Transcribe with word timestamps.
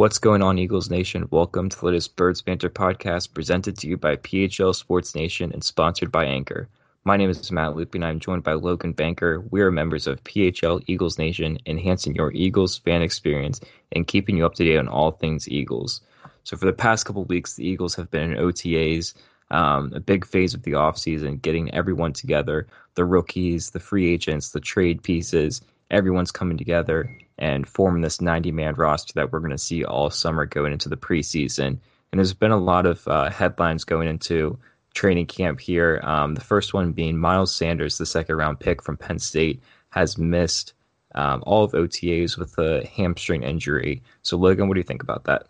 What's 0.00 0.18
going 0.18 0.40
on, 0.40 0.58
Eagles 0.58 0.88
Nation? 0.88 1.28
Welcome 1.30 1.68
to 1.68 1.78
the 1.78 1.84
latest 1.84 2.16
Birds 2.16 2.40
Banter 2.40 2.70
podcast 2.70 3.34
presented 3.34 3.76
to 3.76 3.86
you 3.86 3.98
by 3.98 4.16
PHL 4.16 4.74
Sports 4.74 5.14
Nation 5.14 5.52
and 5.52 5.62
sponsored 5.62 6.10
by 6.10 6.24
Anchor. 6.24 6.70
My 7.04 7.18
name 7.18 7.28
is 7.28 7.52
Matt 7.52 7.76
Loopy 7.76 7.98
and 7.98 8.06
I'm 8.06 8.18
joined 8.18 8.42
by 8.42 8.54
Logan 8.54 8.92
Banker. 8.92 9.44
We 9.50 9.60
are 9.60 9.70
members 9.70 10.06
of 10.06 10.24
PHL 10.24 10.82
Eagles 10.86 11.18
Nation, 11.18 11.58
enhancing 11.66 12.14
your 12.14 12.32
Eagles 12.32 12.78
fan 12.78 13.02
experience 13.02 13.60
and 13.92 14.06
keeping 14.06 14.38
you 14.38 14.46
up 14.46 14.54
to 14.54 14.64
date 14.64 14.78
on 14.78 14.88
all 14.88 15.10
things 15.10 15.46
Eagles. 15.50 16.00
So, 16.44 16.56
for 16.56 16.64
the 16.64 16.72
past 16.72 17.04
couple 17.04 17.24
weeks, 17.24 17.56
the 17.56 17.68
Eagles 17.68 17.94
have 17.96 18.10
been 18.10 18.32
in 18.32 18.38
OTAs, 18.38 19.12
um, 19.50 19.92
a 19.94 20.00
big 20.00 20.24
phase 20.24 20.54
of 20.54 20.62
the 20.62 20.72
offseason, 20.72 21.42
getting 21.42 21.74
everyone 21.74 22.14
together 22.14 22.66
the 22.94 23.04
rookies, 23.04 23.72
the 23.72 23.80
free 23.80 24.10
agents, 24.10 24.52
the 24.52 24.60
trade 24.60 25.02
pieces. 25.02 25.60
Everyone's 25.90 26.32
coming 26.32 26.56
together 26.56 27.10
and 27.38 27.66
form 27.66 28.00
this 28.00 28.20
90 28.20 28.52
man 28.52 28.74
roster 28.74 29.12
that 29.14 29.32
we're 29.32 29.40
going 29.40 29.50
to 29.50 29.58
see 29.58 29.84
all 29.84 30.10
summer 30.10 30.46
going 30.46 30.72
into 30.72 30.88
the 30.88 30.96
preseason. 30.96 31.78
And 32.12 32.18
there's 32.18 32.34
been 32.34 32.50
a 32.50 32.56
lot 32.56 32.86
of 32.86 33.06
uh, 33.08 33.30
headlines 33.30 33.84
going 33.84 34.08
into 34.08 34.58
training 34.94 35.26
camp 35.26 35.60
here. 35.60 36.00
Um, 36.02 36.34
the 36.34 36.40
first 36.40 36.74
one 36.74 36.92
being 36.92 37.16
Miles 37.16 37.54
Sanders, 37.54 37.98
the 37.98 38.06
second 38.06 38.36
round 38.36 38.60
pick 38.60 38.82
from 38.82 38.96
Penn 38.96 39.18
State, 39.18 39.62
has 39.90 40.18
missed 40.18 40.74
um, 41.14 41.42
all 41.46 41.64
of 41.64 41.72
OTAs 41.72 42.38
with 42.38 42.56
a 42.58 42.86
hamstring 42.86 43.42
injury. 43.42 44.02
So, 44.22 44.36
Logan, 44.36 44.68
what 44.68 44.74
do 44.74 44.80
you 44.80 44.84
think 44.84 45.02
about 45.02 45.24
that? 45.24 45.46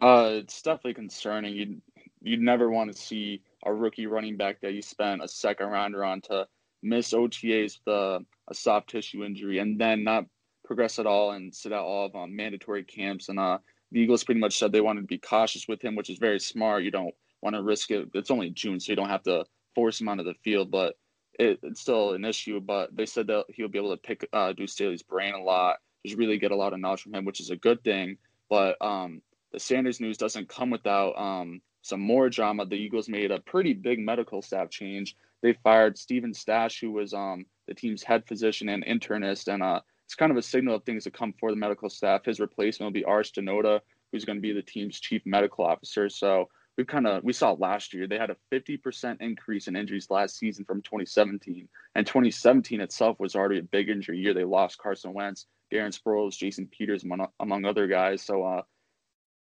Uh, 0.00 0.30
it's 0.32 0.62
definitely 0.62 0.94
concerning. 0.94 1.54
You'd, 1.54 1.80
you'd 2.22 2.40
never 2.40 2.70
want 2.70 2.92
to 2.92 2.98
see 3.00 3.42
a 3.64 3.72
rookie 3.72 4.06
running 4.06 4.36
back 4.36 4.60
that 4.60 4.72
you 4.72 4.82
spent 4.82 5.22
a 5.22 5.28
second 5.28 5.68
rounder 5.68 6.04
on 6.04 6.20
to 6.22 6.48
miss 6.82 7.12
OTAs 7.12 7.78
with 7.84 7.94
a, 7.94 8.20
a 8.50 8.54
soft 8.54 8.90
tissue 8.90 9.24
injury 9.24 9.58
and 9.58 9.80
then 9.80 10.04
not 10.04 10.26
progress 10.64 10.98
at 10.98 11.06
all 11.06 11.32
and 11.32 11.54
sit 11.54 11.72
out 11.72 11.84
all 11.84 12.06
of 12.06 12.16
um, 12.16 12.34
mandatory 12.34 12.84
camps. 12.84 13.28
And 13.28 13.38
uh, 13.38 13.58
the 13.90 14.00
Eagles 14.00 14.24
pretty 14.24 14.40
much 14.40 14.58
said 14.58 14.72
they 14.72 14.80
wanted 14.80 15.02
to 15.02 15.06
be 15.06 15.18
cautious 15.18 15.66
with 15.68 15.82
him, 15.82 15.96
which 15.96 16.10
is 16.10 16.18
very 16.18 16.40
smart. 16.40 16.82
You 16.82 16.90
don't 16.90 17.14
want 17.42 17.56
to 17.56 17.62
risk 17.62 17.90
it. 17.90 18.08
It's 18.14 18.30
only 18.30 18.50
June, 18.50 18.80
so 18.80 18.92
you 18.92 18.96
don't 18.96 19.08
have 19.08 19.22
to 19.24 19.44
force 19.74 20.00
him 20.00 20.08
onto 20.08 20.24
the 20.24 20.34
field, 20.44 20.70
but 20.70 20.94
it, 21.38 21.58
it's 21.62 21.80
still 21.80 22.12
an 22.12 22.24
issue. 22.24 22.60
But 22.60 22.94
they 22.96 23.06
said 23.06 23.26
that 23.28 23.44
he'll 23.48 23.68
be 23.68 23.78
able 23.78 23.90
to 23.90 23.96
pick 23.96 24.26
uh, 24.32 24.52
Deuce 24.52 24.72
Staley's 24.72 25.02
brain 25.02 25.34
a 25.34 25.42
lot, 25.42 25.76
just 26.06 26.18
really 26.18 26.38
get 26.38 26.52
a 26.52 26.56
lot 26.56 26.72
of 26.72 26.80
knowledge 26.80 27.02
from 27.02 27.14
him, 27.14 27.24
which 27.24 27.40
is 27.40 27.50
a 27.50 27.56
good 27.56 27.82
thing. 27.84 28.16
But 28.48 28.76
um, 28.80 29.22
the 29.52 29.60
Sanders 29.60 30.00
news 30.00 30.18
doesn't 30.18 30.48
come 30.48 30.70
without 30.70 31.18
um, 31.18 31.60
some 31.82 32.00
more 32.00 32.28
drama. 32.28 32.66
The 32.66 32.76
Eagles 32.76 33.08
made 33.08 33.30
a 33.30 33.40
pretty 33.40 33.74
big 33.74 33.98
medical 33.98 34.42
staff 34.42 34.70
change. 34.70 35.16
They 35.42 35.54
fired 35.64 35.98
Stephen 35.98 36.34
Stache, 36.34 36.80
who 36.80 36.92
was 36.92 37.12
um, 37.12 37.46
the 37.66 37.74
team's 37.74 38.02
head 38.02 38.24
physician 38.26 38.68
and 38.68 38.84
internist, 38.84 39.52
and 39.52 39.62
uh, 39.62 39.80
it's 40.04 40.14
kind 40.14 40.30
of 40.30 40.38
a 40.38 40.42
signal 40.42 40.76
of 40.76 40.84
things 40.84 41.04
to 41.04 41.10
come 41.10 41.34
for 41.38 41.50
the 41.50 41.56
medical 41.56 41.90
staff. 41.90 42.24
His 42.24 42.40
replacement 42.40 42.86
will 42.86 43.00
be 43.00 43.04
Arsh 43.04 43.32
Dhanota, 43.32 43.80
who's 44.12 44.24
going 44.24 44.36
to 44.36 44.42
be 44.42 44.52
the 44.52 44.62
team's 44.62 45.00
chief 45.00 45.22
medical 45.24 45.64
officer. 45.64 46.08
So 46.08 46.48
we 46.78 46.84
kind 46.84 47.06
of 47.06 47.22
we 47.22 47.32
saw 47.32 47.52
last 47.52 47.92
year 47.92 48.06
they 48.06 48.18
had 48.18 48.30
a 48.30 48.36
50% 48.52 49.20
increase 49.20 49.68
in 49.68 49.76
injuries 49.76 50.08
last 50.10 50.38
season 50.38 50.64
from 50.64 50.82
2017, 50.82 51.68
and 51.94 52.06
2017 52.06 52.80
itself 52.80 53.18
was 53.18 53.34
already 53.34 53.58
a 53.58 53.62
big 53.62 53.88
injury 53.88 54.18
year. 54.18 54.34
They 54.34 54.44
lost 54.44 54.78
Carson 54.78 55.12
Wentz, 55.12 55.46
Darren 55.72 55.98
Sproles, 55.98 56.36
Jason 56.36 56.66
Peters, 56.66 57.04
among, 57.04 57.26
among 57.40 57.64
other 57.64 57.86
guys. 57.86 58.22
So 58.22 58.44
uh, 58.44 58.62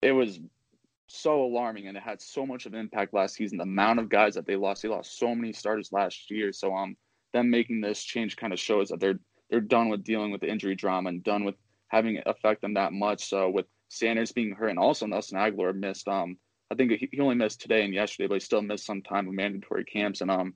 it 0.01 0.12
was 0.12 0.39
so 1.09 1.43
alarming, 1.43 1.89
and 1.89 1.97
it 1.97 2.03
had 2.03 2.21
so 2.21 2.47
much 2.47 2.67
of 2.67 2.75
impact 2.75 3.15
last 3.15 3.35
season. 3.35 3.59
The 3.59 3.65
amount 3.65 3.99
of 3.99 4.09
guys 4.09 4.35
that 4.35 4.47
they 4.47 4.57
lost, 4.57 4.83
they 4.83 4.89
lost 4.89 5.19
so 5.19 5.35
many 5.35 5.53
starters 5.53 5.91
last 5.91 6.31
year. 6.31 6.53
So 6.53 6.75
um, 6.75 6.97
them 7.33 7.51
making 7.51 7.81
this 7.81 8.03
change 8.03 8.37
kind 8.37 8.53
of 8.53 8.59
shows 8.59 8.89
that 8.89 9.01
they're 9.01 9.19
they're 9.51 9.61
done 9.61 9.89
with 9.89 10.05
dealing 10.05 10.31
with 10.31 10.43
the 10.43 10.51
injury 10.51 10.75
drama 10.75 11.09
and 11.09 11.25
done 11.25 11.45
with 11.45 11.55
having 11.89 12.17
it 12.17 12.25
affect 12.27 12.61
them 12.61 12.75
that 12.75 12.93
much. 12.93 13.25
So 13.25 13.49
with 13.49 13.65
Sanders 13.89 14.33
being 14.33 14.53
hurt 14.53 14.69
and 14.69 14.79
also 14.79 15.07
Nelson 15.07 15.39
Agholor 15.39 15.75
missed, 15.75 16.07
um, 16.07 16.37
I 16.71 16.75
think 16.75 16.93
he 16.93 17.21
only 17.21 17.35
missed 17.35 17.63
today 17.63 17.83
and 17.85 17.95
yesterday, 17.95 18.27
but 18.27 18.35
he 18.35 18.41
still 18.41 18.61
missed 18.61 18.85
some 18.85 19.01
time 19.01 19.27
of 19.27 19.33
mandatory 19.33 19.85
camps. 19.85 20.21
And 20.21 20.31
um, 20.31 20.55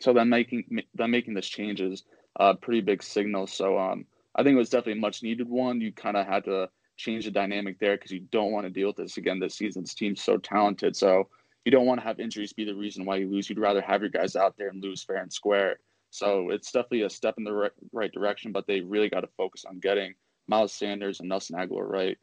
so 0.00 0.14
then 0.14 0.30
making 0.30 0.82
them 0.94 1.10
making 1.10 1.34
this 1.34 1.46
change 1.46 1.82
is 1.82 2.04
a 2.36 2.54
pretty 2.54 2.80
big 2.80 3.02
signal. 3.02 3.46
So 3.46 3.78
um, 3.78 4.06
I 4.34 4.42
think 4.42 4.54
it 4.54 4.58
was 4.58 4.70
definitely 4.70 4.98
a 4.98 5.02
much 5.02 5.22
needed 5.22 5.48
one. 5.48 5.82
You 5.82 5.92
kind 5.92 6.16
of 6.16 6.26
had 6.26 6.44
to 6.44 6.70
change 6.96 7.24
the 7.24 7.30
dynamic 7.30 7.78
there 7.78 7.96
because 7.96 8.10
you 8.10 8.20
don't 8.30 8.52
want 8.52 8.66
to 8.66 8.70
deal 8.70 8.88
with 8.88 8.96
this 8.96 9.16
again 9.16 9.38
this 9.38 9.54
season. 9.54 9.82
This 9.82 9.94
team's 9.94 10.22
so 10.22 10.38
talented, 10.38 10.96
so 10.96 11.28
you 11.64 11.72
don't 11.72 11.86
want 11.86 12.00
to 12.00 12.06
have 12.06 12.20
injuries 12.20 12.52
be 12.52 12.64
the 12.64 12.74
reason 12.74 13.04
why 13.04 13.16
you 13.16 13.28
lose. 13.28 13.48
You'd 13.48 13.58
rather 13.58 13.80
have 13.80 14.00
your 14.00 14.10
guys 14.10 14.36
out 14.36 14.56
there 14.56 14.68
and 14.68 14.82
lose 14.82 15.02
fair 15.02 15.16
and 15.16 15.32
square. 15.32 15.78
So 16.10 16.50
it's 16.50 16.70
definitely 16.70 17.02
a 17.02 17.10
step 17.10 17.34
in 17.38 17.44
the 17.44 17.52
right, 17.52 17.72
right 17.92 18.12
direction, 18.12 18.52
but 18.52 18.66
they 18.66 18.80
really 18.80 19.10
got 19.10 19.20
to 19.20 19.28
focus 19.36 19.64
on 19.68 19.80
getting 19.80 20.14
Miles 20.46 20.72
Sanders 20.72 21.20
and 21.20 21.28
Nelson 21.28 21.56
Agholor 21.56 21.88
right. 21.88 22.16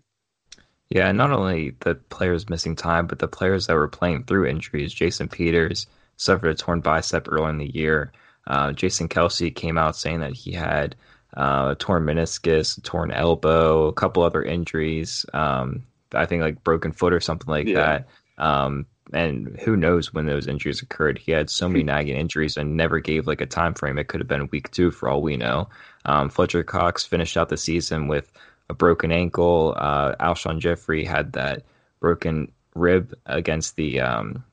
Yeah, 0.90 1.10
and 1.10 1.18
not 1.18 1.32
only 1.32 1.76
the 1.82 1.96
players 1.96 2.50
missing 2.50 2.76
time, 2.76 3.08
but 3.08 3.20
the 3.20 3.28
players 3.28 3.68
that 3.68 3.76
were 3.76 3.88
playing 3.88 4.26
through 4.26 4.48
injuries. 4.48 4.94
Jason 4.94 5.28
Peters 5.28 5.88
suffered 6.18 6.50
a 6.50 6.56
torn 6.56 6.82
bicep 6.82 7.28
early 7.30 7.50
in 7.50 7.58
the 7.58 7.76
year. 7.76 8.12
Uh, 8.48 8.72
Jason 8.72 9.10
Kelce 9.10 9.54
came 9.54 9.78
out 9.78 9.96
saying 9.96 10.20
that 10.20 10.34
he 10.34 10.52
had 10.52 10.96
uh, 11.36 11.70
a 11.72 11.76
torn 11.76 12.04
meniscus, 12.04 12.78
a 12.78 12.82
torn 12.82 13.12
elbow, 13.12 13.88
a 13.88 13.94
couple 13.94 14.24
other 14.24 14.44
injuries. 14.44 15.26
Um, 15.34 15.84
I 16.14 16.26
think 16.26 16.42
like 16.42 16.64
broken 16.64 16.92
foot 16.92 17.14
or 17.14 17.20
something 17.20 17.50
like 17.50 17.68
yeah. 17.68 18.04
that. 18.38 18.44
Um, 18.44 18.86
and 19.12 19.60
who 19.60 19.76
knows 19.76 20.14
when 20.14 20.26
those 20.26 20.48
injuries 20.48 20.82
occurred. 20.82 21.18
He 21.18 21.32
had 21.32 21.50
so 21.50 21.68
many 21.68 21.84
nagging 21.84 22.18
injuries 22.18 22.58
and 22.58 22.78
never 22.78 23.00
gave 23.00 23.28
like 23.28 23.42
a 23.42 23.46
time 23.46 23.74
frame. 23.74 23.98
It 23.98 24.08
could 24.08 24.20
have 24.20 24.28
been 24.28 24.50
week 24.52 24.72
two 24.72 24.92
for 24.92 25.10
all 25.10 25.22
we 25.22 25.38
know. 25.38 25.70
Um, 26.06 26.30
Fletcher 26.30 26.64
Cox 26.64 27.04
finished 27.04 27.38
out 27.38 27.50
the 27.50 27.58
season 27.58 28.08
with 28.08 28.32
a 28.70 28.74
broken 28.74 29.12
ankle. 29.12 29.74
Uh, 29.78 30.16
Alshon 30.16 30.60
Jeffery 30.60 31.04
had 31.04 31.34
that 31.34 31.64
broken 32.00 32.52
rib 32.76 33.14
against 33.26 33.76
the 33.76 34.00
um, 34.00 34.44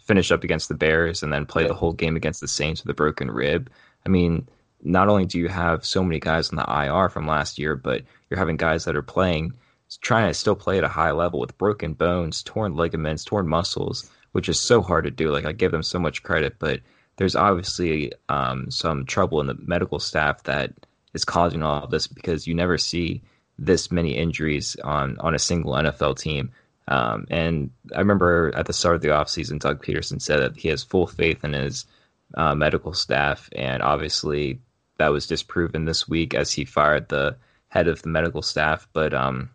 finished 0.00 0.32
up 0.32 0.44
against 0.44 0.68
the 0.68 0.74
Bears 0.74 1.22
and 1.22 1.32
then 1.32 1.46
played 1.46 1.68
the 1.68 1.74
whole 1.74 1.92
game 1.92 2.16
against 2.16 2.40
the 2.40 2.48
Saints 2.48 2.82
with 2.82 2.90
a 2.90 2.94
broken 2.94 3.30
rib. 3.30 3.70
I 4.06 4.08
mean, 4.08 4.48
not 4.82 5.08
only 5.08 5.26
do 5.26 5.38
you 5.38 5.48
have 5.48 5.84
so 5.84 6.02
many 6.02 6.20
guys 6.20 6.50
on 6.50 6.56
the 6.56 6.86
IR 6.86 7.08
from 7.08 7.26
last 7.26 7.58
year, 7.58 7.76
but 7.76 8.02
you're 8.28 8.38
having 8.38 8.56
guys 8.56 8.84
that 8.84 8.96
are 8.96 9.02
playing 9.02 9.52
trying 9.96 10.28
to 10.28 10.34
still 10.34 10.54
play 10.54 10.78
at 10.78 10.84
a 10.84 10.88
high 10.88 11.12
level 11.12 11.40
with 11.40 11.56
broken 11.56 11.94
bones, 11.94 12.42
torn 12.42 12.74
ligaments, 12.74 13.24
torn 13.24 13.48
muscles, 13.48 14.10
which 14.32 14.48
is 14.48 14.60
so 14.60 14.82
hard 14.82 15.04
to 15.04 15.10
do. 15.10 15.30
Like 15.30 15.46
I 15.46 15.52
give 15.52 15.72
them 15.72 15.82
so 15.82 15.98
much 15.98 16.22
credit, 16.22 16.56
but 16.58 16.80
there's 17.16 17.34
obviously 17.34 18.12
um, 18.28 18.70
some 18.70 19.06
trouble 19.06 19.40
in 19.40 19.46
the 19.46 19.56
medical 19.60 19.98
staff 19.98 20.42
that 20.44 20.72
is 21.14 21.24
causing 21.24 21.62
all 21.62 21.84
of 21.84 21.90
this 21.90 22.06
because 22.06 22.46
you 22.46 22.54
never 22.54 22.76
see 22.76 23.22
this 23.58 23.90
many 23.90 24.16
injuries 24.16 24.76
on 24.84 25.18
on 25.18 25.34
a 25.34 25.38
single 25.38 25.72
NFL 25.72 26.18
team. 26.18 26.50
Um, 26.86 27.26
and 27.30 27.70
I 27.94 27.98
remember 27.98 28.52
at 28.54 28.66
the 28.66 28.72
start 28.72 28.96
of 28.96 29.02
the 29.02 29.08
offseason, 29.08 29.58
Doug 29.58 29.84
Pederson 29.84 30.22
said 30.22 30.40
that 30.40 30.56
he 30.56 30.68
has 30.68 30.84
full 30.84 31.06
faith 31.06 31.44
in 31.44 31.54
his 31.54 31.86
uh, 32.34 32.54
medical 32.54 32.92
staff, 32.92 33.48
and 33.52 33.82
obviously 33.82 34.60
that 34.98 35.08
was 35.08 35.26
disproven 35.26 35.84
this 35.84 36.08
week 36.08 36.34
as 36.34 36.52
he 36.52 36.64
fired 36.64 37.08
the 37.08 37.36
head 37.68 37.88
of 37.88 38.02
the 38.02 38.08
medical 38.08 38.42
staff. 38.42 38.88
But 38.92 39.14
um, 39.14 39.50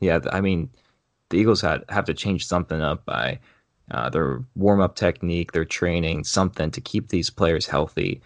yeah, 0.00 0.20
I 0.32 0.40
mean, 0.40 0.70
the 1.30 1.38
Eagles 1.38 1.60
had 1.60 1.84
have 1.88 2.06
to 2.06 2.14
change 2.14 2.46
something 2.46 2.80
up 2.80 3.04
by 3.04 3.40
uh, 3.90 4.08
their 4.10 4.44
warm 4.54 4.80
up 4.80 4.94
technique, 4.94 5.52
their 5.52 5.64
training, 5.64 6.24
something 6.24 6.70
to 6.70 6.80
keep 6.80 7.08
these 7.08 7.30
players 7.30 7.66
healthy, 7.66 8.22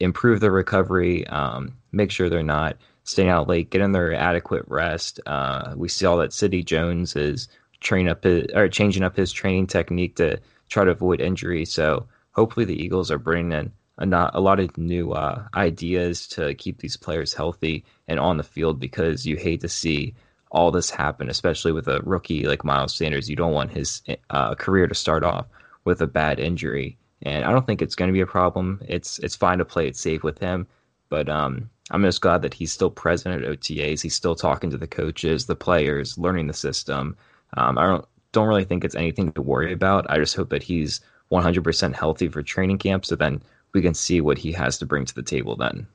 improve 0.00 0.40
their 0.40 0.50
recovery, 0.50 1.26
um, 1.28 1.76
make 1.92 2.10
sure 2.10 2.28
they're 2.28 2.42
not 2.42 2.76
staying 3.04 3.28
out 3.28 3.48
late, 3.48 3.70
getting 3.70 3.92
their 3.92 4.14
adequate 4.14 4.64
rest. 4.66 5.20
Uh, 5.26 5.74
we 5.76 5.88
all 6.04 6.18
that 6.18 6.32
Sidney 6.32 6.62
Jones 6.62 7.16
is 7.16 7.48
train 7.80 8.08
up 8.08 8.24
his, 8.24 8.46
or 8.54 8.68
changing 8.68 9.02
up 9.02 9.16
his 9.16 9.32
training 9.32 9.66
technique 9.66 10.16
to 10.16 10.38
try 10.68 10.84
to 10.84 10.90
avoid 10.90 11.20
injury. 11.20 11.64
So 11.64 12.06
hopefully 12.32 12.66
the 12.66 12.80
Eagles 12.80 13.10
are 13.10 13.18
bringing 13.18 13.52
in 13.52 13.72
a, 13.98 14.06
not, 14.06 14.34
a 14.34 14.40
lot 14.40 14.60
of 14.60 14.76
new 14.78 15.12
uh, 15.12 15.44
ideas 15.54 16.26
to 16.28 16.54
keep 16.54 16.78
these 16.78 16.96
players 16.96 17.34
healthy 17.34 17.84
and 18.08 18.18
on 18.18 18.36
the 18.36 18.42
field 18.42 18.80
because 18.80 19.26
you 19.26 19.36
hate 19.36 19.60
to 19.60 19.68
see 19.68 20.14
all 20.50 20.70
this 20.70 20.90
happen, 20.90 21.28
especially 21.30 21.72
with 21.72 21.86
a 21.88 22.00
rookie 22.00 22.46
like 22.46 22.64
Miles 22.64 22.94
Sanders. 22.94 23.30
You 23.30 23.36
don't 23.36 23.52
want 23.52 23.70
his 23.70 24.02
uh, 24.30 24.54
career 24.54 24.86
to 24.86 24.94
start 24.94 25.22
off 25.22 25.46
with 25.84 26.00
a 26.00 26.06
bad 26.06 26.40
injury, 26.40 26.98
and 27.22 27.44
I 27.44 27.52
don't 27.52 27.66
think 27.66 27.82
it's 27.82 27.94
going 27.94 28.08
to 28.08 28.12
be 28.12 28.20
a 28.20 28.26
problem. 28.26 28.80
It's 28.88 29.18
it's 29.20 29.36
fine 29.36 29.58
to 29.58 29.64
play 29.64 29.86
it 29.86 29.96
safe 29.96 30.22
with 30.22 30.38
him. 30.38 30.66
But 31.08 31.28
um, 31.28 31.70
I'm 31.90 32.02
just 32.02 32.20
glad 32.20 32.42
that 32.42 32.54
he's 32.54 32.72
still 32.72 32.90
present 32.90 33.42
at 33.42 33.48
OTAs. 33.48 34.02
He's 34.02 34.14
still 34.14 34.34
talking 34.34 34.70
to 34.70 34.76
the 34.76 34.86
coaches, 34.86 35.46
the 35.46 35.56
players, 35.56 36.18
learning 36.18 36.46
the 36.46 36.54
system. 36.54 37.16
Um, 37.56 37.78
I 37.78 37.86
don't 37.86 38.04
don't 38.32 38.48
really 38.48 38.64
think 38.64 38.84
it's 38.84 38.94
anything 38.94 39.32
to 39.32 39.42
worry 39.42 39.72
about. 39.72 40.08
I 40.08 40.18
just 40.18 40.36
hope 40.36 40.50
that 40.50 40.62
he's 40.62 41.00
100% 41.32 41.94
healthy 41.94 42.28
for 42.28 42.42
training 42.42 42.78
camp, 42.78 43.04
so 43.04 43.16
then 43.16 43.42
we 43.72 43.82
can 43.82 43.94
see 43.94 44.20
what 44.20 44.38
he 44.38 44.52
has 44.52 44.78
to 44.78 44.86
bring 44.86 45.04
to 45.04 45.14
the 45.14 45.22
table 45.22 45.56
then. 45.56 45.86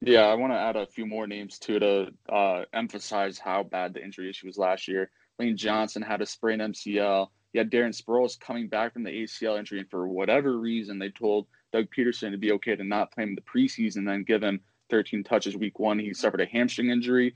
Yeah, 0.00 0.26
I 0.26 0.34
want 0.34 0.52
to 0.52 0.58
add 0.58 0.76
a 0.76 0.86
few 0.86 1.06
more 1.06 1.26
names 1.26 1.58
too 1.58 1.78
to 1.78 2.08
uh, 2.28 2.64
emphasize 2.72 3.38
how 3.38 3.62
bad 3.62 3.94
the 3.94 4.04
injury 4.04 4.28
issue 4.28 4.46
was 4.46 4.58
last 4.58 4.88
year. 4.88 5.10
Lane 5.38 5.56
Johnson 5.56 6.02
had 6.02 6.20
a 6.20 6.26
sprained 6.26 6.62
MCL. 6.62 7.28
You 7.52 7.58
had 7.58 7.70
Darren 7.70 7.98
Sproles 7.98 8.38
coming 8.38 8.68
back 8.68 8.92
from 8.92 9.04
the 9.04 9.10
ACL 9.10 9.58
injury, 9.58 9.80
and 9.80 9.90
for 9.90 10.06
whatever 10.06 10.58
reason, 10.58 10.98
they 10.98 11.10
told 11.10 11.46
Doug 11.72 11.86
Pederson 11.96 12.32
to 12.32 12.38
be 12.38 12.52
okay 12.52 12.76
to 12.76 12.84
not 12.84 13.12
play 13.12 13.24
him 13.24 13.34
the 13.34 13.40
preseason, 13.40 14.06
then 14.06 14.24
give 14.24 14.42
him 14.42 14.60
13 14.90 15.24
touches 15.24 15.56
week 15.56 15.78
one. 15.78 15.98
He 15.98 16.12
suffered 16.12 16.40
a 16.40 16.46
hamstring 16.46 16.90
injury. 16.90 17.34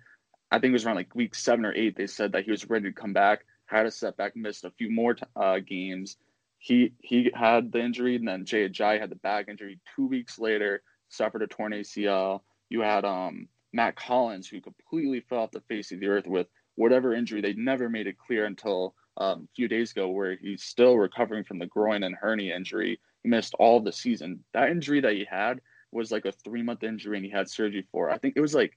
I 0.51 0.59
think 0.59 0.71
it 0.71 0.75
was 0.75 0.85
around 0.85 0.97
like 0.97 1.15
week 1.15 1.35
seven 1.35 1.65
or 1.65 1.75
eight. 1.75 1.97
They 1.97 2.07
said 2.07 2.33
that 2.33 2.45
he 2.45 2.51
was 2.51 2.69
ready 2.69 2.91
to 2.91 2.93
come 2.93 3.13
back, 3.13 3.45
had 3.67 3.87
a 3.87 3.91
setback, 3.91 4.37
missed 4.37 4.65
a 4.65 4.71
few 4.71 4.91
more 4.91 5.17
uh, 5.37 5.59
games. 5.61 6.17
He 6.63 6.93
he 7.01 7.33
had 7.35 7.73
the 7.73 7.81
injury, 7.81 8.17
and 8.17 8.29
then 8.29 8.45
Jay 8.45 8.69
Ajayi 8.69 9.01
had 9.01 9.11
the 9.11 9.17
back 9.17 9.49
injury. 9.49 9.81
Two 9.97 10.07
weeks 10.07 10.39
later, 10.39 10.83
suffered 11.09 11.43
a 11.43 11.47
torn 11.47 11.73
ACL. 11.73 12.43
You 12.69 12.83
had 12.83 13.07
um, 13.07 13.49
Mack 13.73 13.99
Hollins, 13.99 14.47
who 14.47 14.61
completely 14.61 15.21
fell 15.21 15.41
off 15.41 15.53
the 15.53 15.63
face 15.63 15.91
of 15.91 16.01
the 16.01 16.09
earth 16.09 16.27
with 16.27 16.49
whatever 16.77 17.15
injury. 17.15 17.41
They 17.41 17.55
never 17.55 17.89
made 17.89 18.07
it 18.07 18.19
clear 18.19 18.45
until 18.45 18.95
um, 19.17 19.49
a 19.51 19.55
few 19.57 19.69
days 19.69 19.93
ago, 19.93 20.11
where 20.11 20.37
he's 20.37 20.63
still 20.63 20.99
recovering 20.99 21.45
from 21.45 21.59
the 21.59 21.67
groin 21.67 22.03
and 22.03 22.15
hernia 22.15 22.55
injury. 22.55 23.01
He 23.23 23.31
missed 23.31 23.55
all 23.55 23.81
the 23.81 23.93
season. 23.93 24.45
That 24.53 24.69
injury 24.69 25.01
that 25.01 25.15
he 25.15 25.25
had 25.25 25.63
was 25.93 26.13
like 26.13 26.27
a 26.27 26.33
three 26.33 26.63
month 26.63 26.83
injury, 26.83 27.17
and 27.17 27.25
he 27.25 27.33
had 27.33 27.49
surgery 27.49 27.87
for. 27.91 28.11
I 28.11 28.19
think 28.19 28.35
it 28.37 28.43
was 28.43 28.55
like 28.55 28.77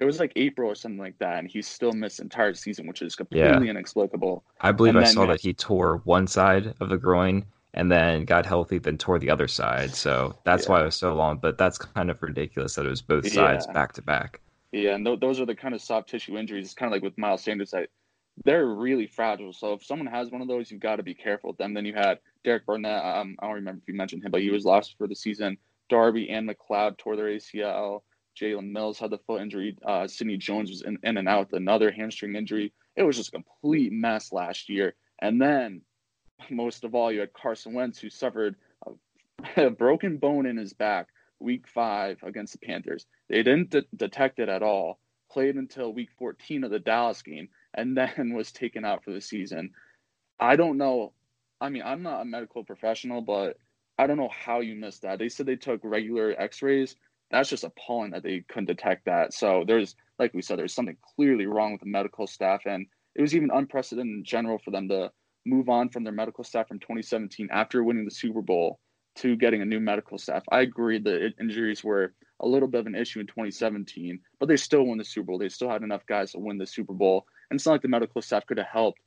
it 0.00 0.04
was 0.04 0.18
like 0.18 0.32
April 0.36 0.70
or 0.70 0.74
something 0.74 0.98
like 0.98 1.18
that, 1.18 1.38
and 1.38 1.50
he 1.50 1.60
still 1.62 1.92
missed 1.92 2.20
entire 2.20 2.54
season, 2.54 2.86
which 2.86 3.02
is 3.02 3.14
completely 3.14 3.66
yeah. 3.66 3.70
inexplicable. 3.70 4.44
I 4.60 4.72
believe 4.72 4.96
and 4.96 5.04
I 5.04 5.08
saw 5.08 5.26
that 5.26 5.40
he 5.40 5.52
tore 5.52 6.00
one 6.04 6.26
side 6.26 6.74
of 6.80 6.88
the 6.88 6.96
groin 6.96 7.44
and 7.74 7.90
then 7.90 8.24
got 8.24 8.46
healthy, 8.46 8.78
then 8.78 8.98
tore 8.98 9.18
the 9.18 9.30
other 9.30 9.48
side. 9.48 9.94
So 9.94 10.34
that's 10.44 10.64
yeah. 10.64 10.72
why 10.72 10.80
it 10.82 10.84
was 10.84 10.96
so 10.96 11.14
long. 11.14 11.38
But 11.38 11.58
that's 11.58 11.78
kind 11.78 12.10
of 12.10 12.22
ridiculous 12.22 12.74
that 12.74 12.86
it 12.86 12.90
was 12.90 13.02
both 13.02 13.30
sides 13.30 13.66
yeah. 13.66 13.72
back 13.72 13.92
to 13.94 14.02
back. 14.02 14.40
Yeah, 14.72 14.94
and 14.94 15.04
th- 15.04 15.20
those 15.20 15.40
are 15.40 15.46
the 15.46 15.54
kind 15.54 15.74
of 15.74 15.82
soft 15.82 16.08
tissue 16.08 16.38
injuries. 16.38 16.66
It's 16.66 16.74
kind 16.74 16.90
of 16.90 16.94
like 16.94 17.02
with 17.02 17.18
Miles 17.18 17.42
Sanders 17.42 17.70
that 17.72 17.88
they're 18.44 18.66
really 18.66 19.06
fragile. 19.06 19.52
So 19.52 19.74
if 19.74 19.84
someone 19.84 20.06
has 20.06 20.30
one 20.30 20.40
of 20.40 20.48
those, 20.48 20.70
you've 20.70 20.80
got 20.80 20.96
to 20.96 21.02
be 21.02 21.14
careful 21.14 21.50
with 21.50 21.58
them. 21.58 21.74
Then 21.74 21.84
you 21.84 21.94
had 21.94 22.18
Derek 22.44 22.64
Barnett. 22.64 23.04
Um, 23.04 23.36
I 23.40 23.46
don't 23.46 23.56
remember 23.56 23.80
if 23.82 23.88
you 23.88 23.94
mentioned 23.94 24.24
him, 24.24 24.30
but 24.30 24.40
he 24.40 24.50
was 24.50 24.64
lost 24.64 24.96
for 24.96 25.06
the 25.06 25.14
season. 25.14 25.58
Darby 25.90 26.30
and 26.30 26.48
McLeod 26.48 26.96
tore 26.96 27.16
their 27.16 27.26
ACL. 27.26 28.00
Jalen 28.40 28.70
Mills 28.70 28.98
had 28.98 29.10
the 29.10 29.18
foot 29.18 29.42
injury. 29.42 29.76
Uh, 29.84 30.06
Sidney 30.06 30.36
Jones 30.36 30.70
was 30.70 30.82
in, 30.82 30.98
in 31.02 31.16
and 31.16 31.28
out 31.28 31.50
with 31.50 31.60
another 31.60 31.90
hamstring 31.90 32.34
injury. 32.34 32.72
It 32.96 33.02
was 33.02 33.16
just 33.16 33.28
a 33.28 33.32
complete 33.32 33.92
mess 33.92 34.32
last 34.32 34.68
year. 34.68 34.94
And 35.20 35.40
then, 35.40 35.82
most 36.50 36.84
of 36.84 36.94
all, 36.94 37.12
you 37.12 37.20
had 37.20 37.32
Carson 37.32 37.74
Wentz, 37.74 37.98
who 37.98 38.10
suffered 38.10 38.56
a, 38.86 39.66
a 39.66 39.70
broken 39.84 40.18
bone 40.18 40.46
in 40.46 40.56
his 40.56 40.72
back 40.72 41.08
week 41.38 41.66
five 41.68 42.18
against 42.22 42.52
the 42.52 42.66
Panthers. 42.66 43.06
They 43.28 43.42
didn't 43.42 43.70
de- 43.70 43.84
detect 43.94 44.38
it 44.38 44.48
at 44.48 44.62
all, 44.62 44.98
played 45.30 45.56
until 45.56 45.92
week 45.92 46.10
14 46.18 46.64
of 46.64 46.70
the 46.70 46.78
Dallas 46.78 47.22
game, 47.22 47.48
and 47.74 47.96
then 47.96 48.34
was 48.34 48.52
taken 48.52 48.84
out 48.84 49.04
for 49.04 49.12
the 49.12 49.20
season. 49.20 49.70
I 50.40 50.56
don't 50.56 50.78
know. 50.78 51.12
I 51.60 51.68
mean, 51.68 51.82
I'm 51.84 52.02
not 52.02 52.22
a 52.22 52.24
medical 52.24 52.64
professional, 52.64 53.20
but 53.20 53.58
I 53.98 54.06
don't 54.06 54.16
know 54.16 54.30
how 54.30 54.60
you 54.60 54.74
missed 54.74 55.02
that. 55.02 55.18
They 55.18 55.28
said 55.28 55.46
they 55.46 55.56
took 55.56 55.80
regular 55.84 56.34
x 56.36 56.62
rays 56.62 56.96
that's 57.32 57.48
just 57.48 57.64
appalling 57.64 58.10
that 58.12 58.22
they 58.22 58.44
couldn't 58.48 58.66
detect 58.66 59.06
that. 59.06 59.32
So 59.32 59.64
there's, 59.66 59.96
like 60.18 60.34
we 60.34 60.42
said, 60.42 60.58
there's 60.58 60.74
something 60.74 60.96
clearly 61.16 61.46
wrong 61.46 61.72
with 61.72 61.80
the 61.80 61.88
medical 61.88 62.26
staff, 62.26 62.62
and 62.66 62.86
it 63.14 63.22
was 63.22 63.34
even 63.34 63.50
unprecedented 63.50 64.14
in 64.14 64.24
general 64.24 64.58
for 64.58 64.70
them 64.70 64.88
to 64.88 65.10
move 65.44 65.68
on 65.68 65.88
from 65.88 66.04
their 66.04 66.12
medical 66.12 66.44
staff 66.44 66.68
from 66.68 66.78
2017 66.78 67.48
after 67.50 67.82
winning 67.82 68.04
the 68.04 68.10
Super 68.10 68.42
Bowl 68.42 68.78
to 69.16 69.36
getting 69.36 69.62
a 69.62 69.66
new 69.66 69.80
medical 69.80 70.18
staff. 70.18 70.42
I 70.50 70.60
agree 70.60 70.98
that 70.98 71.34
injuries 71.40 71.82
were 71.82 72.14
a 72.40 72.46
little 72.46 72.68
bit 72.68 72.80
of 72.80 72.86
an 72.86 72.94
issue 72.94 73.20
in 73.20 73.26
2017, 73.26 74.20
but 74.38 74.48
they 74.48 74.56
still 74.56 74.84
won 74.84 74.98
the 74.98 75.04
Super 75.04 75.26
Bowl. 75.26 75.38
They 75.38 75.48
still 75.48 75.70
had 75.70 75.82
enough 75.82 76.06
guys 76.06 76.32
to 76.32 76.38
win 76.38 76.58
the 76.58 76.66
Super 76.66 76.92
Bowl, 76.94 77.26
and 77.50 77.58
it's 77.58 77.66
not 77.66 77.72
like 77.72 77.82
the 77.82 77.88
medical 77.88 78.22
staff 78.22 78.46
could 78.46 78.58
have 78.58 78.66
helped 78.66 79.00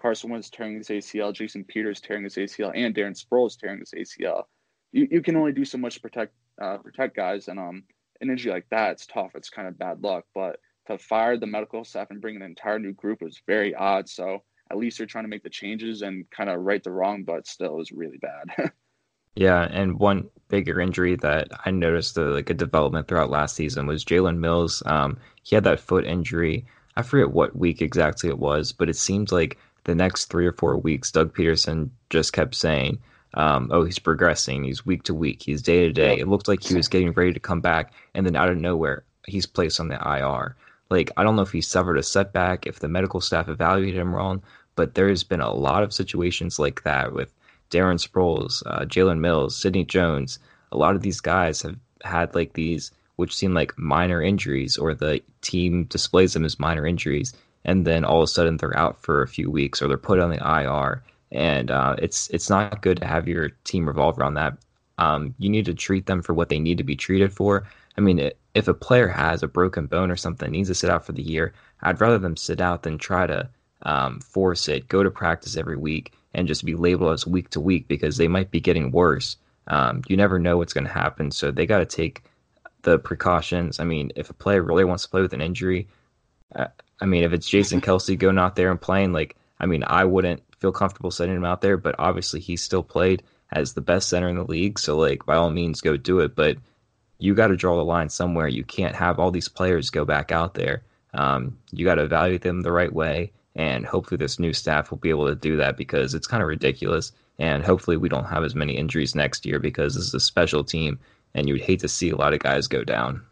Carson 0.00 0.30
Wentz 0.30 0.50
tearing 0.50 0.76
his 0.76 0.88
ACL, 0.88 1.32
Jason 1.32 1.64
Peters 1.64 2.00
tearing 2.00 2.24
his 2.24 2.36
ACL, 2.36 2.72
and 2.74 2.94
Darren 2.94 3.18
Sproles 3.18 3.58
tearing 3.58 3.80
his 3.80 3.92
ACL. 3.92 4.44
You, 4.92 5.06
you 5.10 5.22
can 5.22 5.36
only 5.36 5.52
do 5.52 5.64
so 5.64 5.78
much 5.78 5.94
to 5.94 6.00
protect 6.00 6.34
uh, 6.60 6.78
protect 6.78 7.16
guys. 7.16 7.48
And 7.48 7.58
um, 7.58 7.84
an 8.20 8.30
injury 8.30 8.52
like 8.52 8.66
that, 8.70 8.92
it's 8.92 9.06
tough. 9.06 9.32
It's 9.34 9.50
kind 9.50 9.68
of 9.68 9.78
bad 9.78 10.02
luck. 10.02 10.24
But 10.34 10.58
to 10.86 10.98
fire 10.98 11.36
the 11.36 11.46
medical 11.46 11.84
staff 11.84 12.10
and 12.10 12.20
bring 12.20 12.36
an 12.36 12.42
entire 12.42 12.78
new 12.78 12.92
group 12.92 13.22
was 13.22 13.40
very 13.46 13.74
odd. 13.74 14.08
So 14.08 14.42
at 14.70 14.78
least 14.78 14.98
they're 14.98 15.06
trying 15.06 15.24
to 15.24 15.30
make 15.30 15.42
the 15.42 15.50
changes 15.50 16.02
and 16.02 16.28
kind 16.30 16.48
of 16.48 16.60
right 16.60 16.82
the 16.82 16.92
wrong, 16.92 17.24
but 17.24 17.46
still, 17.46 17.74
it 17.74 17.78
was 17.78 17.92
really 17.92 18.18
bad. 18.18 18.72
yeah, 19.34 19.62
and 19.62 19.98
one 19.98 20.28
bigger 20.48 20.80
injury 20.80 21.16
that 21.16 21.48
I 21.64 21.70
noticed 21.70 22.14
the, 22.14 22.22
like 22.26 22.50
a 22.50 22.54
development 22.54 23.08
throughout 23.08 23.30
last 23.30 23.56
season 23.56 23.86
was 23.86 24.04
Jalen 24.04 24.38
Mills. 24.38 24.82
Um, 24.86 25.18
he 25.42 25.56
had 25.56 25.64
that 25.64 25.80
foot 25.80 26.06
injury. 26.06 26.66
I 26.96 27.02
forget 27.02 27.32
what 27.32 27.56
week 27.56 27.82
exactly 27.82 28.28
it 28.28 28.38
was, 28.38 28.72
but 28.72 28.88
it 28.88 28.96
seemed 28.96 29.32
like 29.32 29.58
the 29.84 29.94
next 29.94 30.26
three 30.26 30.46
or 30.46 30.52
four 30.52 30.76
weeks, 30.76 31.10
Doug 31.10 31.34
Pederson 31.34 31.90
just 32.10 32.32
kept 32.32 32.54
saying, 32.54 33.00
um, 33.34 33.70
oh, 33.72 33.84
he's 33.84 33.98
progressing. 33.98 34.64
He's 34.64 34.84
week 34.84 35.04
to 35.04 35.14
week. 35.14 35.42
He's 35.42 35.62
day 35.62 35.86
to 35.86 35.92
day. 35.92 36.18
It 36.18 36.28
looked 36.28 36.48
like 36.48 36.62
he 36.62 36.74
was 36.74 36.88
getting 36.88 37.12
ready 37.12 37.32
to 37.32 37.40
come 37.40 37.60
back, 37.60 37.92
and 38.14 38.26
then 38.26 38.36
out 38.36 38.48
of 38.48 38.56
nowhere, 38.56 39.04
he's 39.26 39.46
placed 39.46 39.80
on 39.80 39.88
the 39.88 39.94
IR. 39.94 40.56
Like 40.90 41.12
I 41.16 41.22
don't 41.22 41.36
know 41.36 41.42
if 41.42 41.52
he 41.52 41.60
suffered 41.60 41.98
a 41.98 42.02
setback, 42.02 42.66
if 42.66 42.80
the 42.80 42.88
medical 42.88 43.20
staff 43.20 43.48
evaluated 43.48 44.00
him 44.00 44.14
wrong, 44.14 44.42
but 44.74 44.94
there's 44.94 45.22
been 45.22 45.40
a 45.40 45.52
lot 45.52 45.82
of 45.82 45.92
situations 45.92 46.58
like 46.58 46.82
that 46.82 47.12
with 47.12 47.32
Darren 47.70 48.04
Sproles, 48.04 48.62
uh, 48.66 48.84
Jalen 48.84 49.20
Mills, 49.20 49.56
Sidney 49.56 49.84
Jones. 49.84 50.40
A 50.72 50.76
lot 50.76 50.96
of 50.96 51.02
these 51.02 51.20
guys 51.20 51.62
have 51.62 51.76
had 52.02 52.34
like 52.34 52.54
these, 52.54 52.90
which 53.16 53.36
seem 53.36 53.54
like 53.54 53.78
minor 53.78 54.20
injuries, 54.20 54.76
or 54.76 54.94
the 54.94 55.20
team 55.40 55.84
displays 55.84 56.32
them 56.32 56.44
as 56.44 56.58
minor 56.58 56.84
injuries, 56.84 57.32
and 57.64 57.86
then 57.86 58.04
all 58.04 58.18
of 58.18 58.24
a 58.24 58.26
sudden 58.26 58.56
they're 58.56 58.76
out 58.76 59.00
for 59.00 59.22
a 59.22 59.28
few 59.28 59.50
weeks 59.50 59.80
or 59.80 59.86
they're 59.86 59.96
put 59.96 60.18
on 60.18 60.30
the 60.30 60.38
IR 60.38 61.04
and 61.32 61.70
uh, 61.70 61.96
it's 61.98 62.28
it's 62.30 62.50
not 62.50 62.82
good 62.82 62.98
to 62.98 63.06
have 63.06 63.28
your 63.28 63.50
team 63.64 63.86
revolve 63.86 64.18
around 64.18 64.34
that. 64.34 64.56
Um, 64.98 65.34
you 65.38 65.48
need 65.48 65.64
to 65.66 65.74
treat 65.74 66.06
them 66.06 66.22
for 66.22 66.34
what 66.34 66.48
they 66.48 66.58
need 66.58 66.78
to 66.78 66.84
be 66.84 66.96
treated 66.96 67.32
for. 67.32 67.64
I 67.96 68.00
mean, 68.00 68.18
it, 68.18 68.38
if 68.54 68.68
a 68.68 68.74
player 68.74 69.08
has 69.08 69.42
a 69.42 69.48
broken 69.48 69.86
bone 69.86 70.10
or 70.10 70.16
something, 70.16 70.50
needs 70.50 70.68
to 70.68 70.74
sit 70.74 70.90
out 70.90 71.06
for 71.06 71.12
the 71.12 71.22
year, 71.22 71.54
I'd 71.82 72.00
rather 72.00 72.18
them 72.18 72.36
sit 72.36 72.60
out 72.60 72.82
than 72.82 72.98
try 72.98 73.26
to 73.26 73.48
um, 73.82 74.20
force 74.20 74.68
it, 74.68 74.88
go 74.88 75.02
to 75.02 75.10
practice 75.10 75.56
every 75.56 75.76
week, 75.76 76.12
and 76.34 76.46
just 76.46 76.64
be 76.64 76.74
labeled 76.74 77.12
as 77.12 77.26
week 77.26 77.50
to 77.50 77.60
week 77.60 77.88
because 77.88 78.16
they 78.16 78.28
might 78.28 78.50
be 78.50 78.60
getting 78.60 78.90
worse. 78.90 79.36
Um, 79.68 80.02
you 80.08 80.16
never 80.16 80.38
know 80.38 80.58
what's 80.58 80.72
going 80.72 80.86
to 80.86 80.92
happen, 80.92 81.30
so 81.30 81.50
they 81.50 81.66
got 81.66 81.78
to 81.78 81.86
take 81.86 82.24
the 82.82 82.98
precautions. 82.98 83.80
I 83.80 83.84
mean, 83.84 84.10
if 84.16 84.30
a 84.30 84.34
player 84.34 84.62
really 84.62 84.84
wants 84.84 85.04
to 85.04 85.10
play 85.10 85.22
with 85.22 85.32
an 85.32 85.40
injury, 85.40 85.88
uh, 86.56 86.66
I 87.00 87.06
mean, 87.06 87.24
if 87.24 87.32
it's 87.32 87.48
Jason 87.48 87.80
Kelce 87.86 88.18
going 88.18 88.38
out 88.38 88.56
there 88.56 88.70
and 88.70 88.80
playing, 88.80 89.12
like, 89.12 89.36
I 89.60 89.66
mean, 89.66 89.84
I 89.86 90.04
wouldn't 90.04 90.42
feel 90.60 90.72
comfortable 90.72 91.10
sending 91.10 91.36
him 91.36 91.44
out 91.44 91.60
there, 91.60 91.76
but 91.76 91.94
obviously 91.98 92.40
he 92.40 92.56
still 92.56 92.82
played 92.82 93.22
as 93.52 93.72
the 93.72 93.80
best 93.80 94.08
center 94.08 94.28
in 94.28 94.36
the 94.36 94.44
league. 94.44 94.78
So 94.78 94.96
like 94.96 95.24
by 95.26 95.36
all 95.36 95.50
means 95.50 95.80
go 95.80 95.96
do 95.96 96.20
it, 96.20 96.36
but 96.36 96.56
you 97.18 97.34
got 97.34 97.48
to 97.48 97.56
draw 97.56 97.76
the 97.76 97.84
line 97.84 98.08
somewhere. 98.08 98.48
You 98.48 98.64
can't 98.64 98.94
have 98.94 99.18
all 99.18 99.30
these 99.30 99.48
players 99.48 99.90
go 99.90 100.04
back 100.04 100.32
out 100.32 100.54
there. 100.54 100.82
Um, 101.12 101.58
you 101.70 101.84
got 101.84 101.96
to 101.96 102.04
evaluate 102.04 102.42
them 102.42 102.62
the 102.62 102.72
right 102.72 102.92
way, 102.92 103.32
and 103.54 103.84
hopefully 103.84 104.16
this 104.16 104.38
new 104.38 104.52
staff 104.52 104.90
will 104.90 104.98
be 104.98 105.10
able 105.10 105.26
to 105.26 105.34
do 105.34 105.56
that 105.56 105.76
because 105.76 106.14
it's 106.14 106.26
kind 106.26 106.42
of 106.42 106.48
ridiculous. 106.48 107.12
And 107.38 107.64
hopefully 107.64 107.96
we 107.96 108.08
don't 108.08 108.26
have 108.26 108.44
as 108.44 108.54
many 108.54 108.76
injuries 108.76 109.14
next 109.14 109.44
year 109.44 109.58
because 109.58 109.94
this 109.94 110.04
is 110.04 110.14
a 110.14 110.20
special 110.20 110.62
team, 110.62 110.98
and 111.34 111.48
you 111.48 111.54
would 111.54 111.62
hate 111.62 111.80
to 111.80 111.88
see 111.88 112.10
a 112.10 112.16
lot 112.16 112.32
of 112.32 112.40
guys 112.40 112.68
go 112.68 112.84
down. 112.84 113.22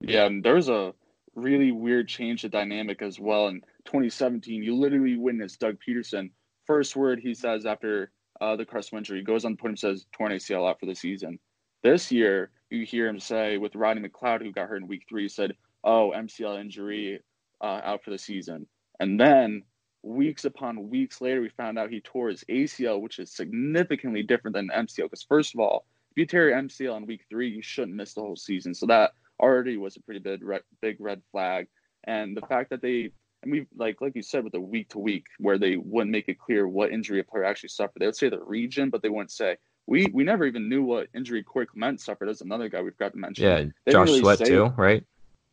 Yeah, 0.00 0.26
and 0.26 0.42
there's 0.42 0.68
a 0.68 0.94
really 1.34 1.72
weird 1.72 2.08
change 2.08 2.44
of 2.44 2.52
dynamic 2.52 3.02
as 3.02 3.18
well. 3.18 3.48
In 3.48 3.60
2017, 3.86 4.62
you 4.62 4.76
literally 4.76 5.16
witnessed 5.16 5.60
Doug 5.60 5.76
Pederson 5.86 6.30
first 6.70 6.94
word 6.94 7.18
he 7.18 7.34
says 7.34 7.66
after 7.66 8.12
uh, 8.40 8.54
the 8.54 8.64
Carson 8.64 8.98
injury. 8.98 9.18
He 9.18 9.24
goes 9.24 9.44
on 9.44 9.52
the 9.52 9.58
podium 9.58 9.76
says 9.76 10.06
torn 10.12 10.30
ACL 10.30 10.70
out 10.70 10.78
for 10.78 10.86
the 10.86 10.94
season. 10.94 11.40
This 11.82 12.12
year, 12.12 12.52
you 12.70 12.86
hear 12.86 13.08
him 13.08 13.18
say 13.18 13.58
with 13.58 13.74
Rodney 13.74 14.08
McLeod, 14.08 14.42
who 14.42 14.52
got 14.52 14.68
hurt 14.68 14.80
in 14.82 14.86
week 14.86 15.02
three, 15.08 15.28
said, 15.28 15.54
"Oh, 15.82 16.12
MCL 16.14 16.60
injury 16.60 17.20
uh, 17.60 17.80
out 17.82 18.04
for 18.04 18.10
the 18.10 18.18
season." 18.18 18.68
And 19.00 19.18
then 19.18 19.64
weeks 20.04 20.44
upon 20.44 20.90
weeks 20.90 21.20
later, 21.20 21.40
we 21.40 21.48
found 21.48 21.76
out 21.76 21.90
he 21.90 22.00
tore 22.02 22.28
his 22.28 22.44
ACL, 22.48 23.00
which 23.00 23.18
is 23.18 23.34
significantly 23.34 24.22
different 24.22 24.54
than 24.54 24.68
MCL. 24.68 25.06
Because 25.06 25.24
first 25.24 25.54
of 25.54 25.60
all, 25.60 25.86
if 26.12 26.18
you 26.18 26.24
tear 26.24 26.50
your 26.50 26.58
MCL 26.58 26.98
in 26.98 27.06
week 27.06 27.24
three, 27.28 27.48
you 27.48 27.62
shouldn't 27.62 27.96
miss 27.96 28.14
the 28.14 28.20
whole 28.20 28.36
season. 28.36 28.74
So 28.74 28.86
that 28.86 29.10
already 29.40 29.76
was 29.76 29.96
a 29.96 30.02
pretty 30.02 30.20
big 30.20 30.44
red, 30.44 30.62
big 30.80 30.98
red 31.00 31.20
flag. 31.32 31.66
And 32.04 32.36
the 32.36 32.46
fact 32.46 32.70
that 32.70 32.80
they 32.80 33.10
and 33.42 33.52
we 33.52 33.66
like 33.76 34.00
like 34.00 34.14
you 34.14 34.22
said 34.22 34.44
with 34.44 34.52
the 34.52 34.60
week 34.60 34.90
to 34.90 34.98
week 34.98 35.26
where 35.38 35.58
they 35.58 35.76
wouldn't 35.76 36.10
make 36.10 36.28
it 36.28 36.38
clear 36.38 36.68
what 36.68 36.92
injury 36.92 37.20
a 37.20 37.24
player 37.24 37.44
actually 37.44 37.70
suffered. 37.70 38.00
They 38.00 38.06
would 38.06 38.16
say 38.16 38.28
the 38.28 38.42
region, 38.42 38.90
but 38.90 39.02
they 39.02 39.08
wouldn't 39.08 39.32
say 39.32 39.56
we 39.86 40.06
we 40.12 40.24
never 40.24 40.46
even 40.46 40.68
knew 40.68 40.82
what 40.82 41.08
injury 41.14 41.42
Corey 41.42 41.66
Clement 41.66 42.00
suffered 42.00 42.28
as 42.28 42.40
another 42.40 42.68
guy 42.68 42.82
we've 42.82 42.96
got 42.96 43.12
to 43.12 43.18
mention. 43.18 43.44
Yeah, 43.44 43.64
they 43.84 43.92
Josh 43.92 44.08
really 44.08 44.20
Sweat 44.20 44.38
say, 44.38 44.44
too, 44.44 44.72
right? 44.76 45.04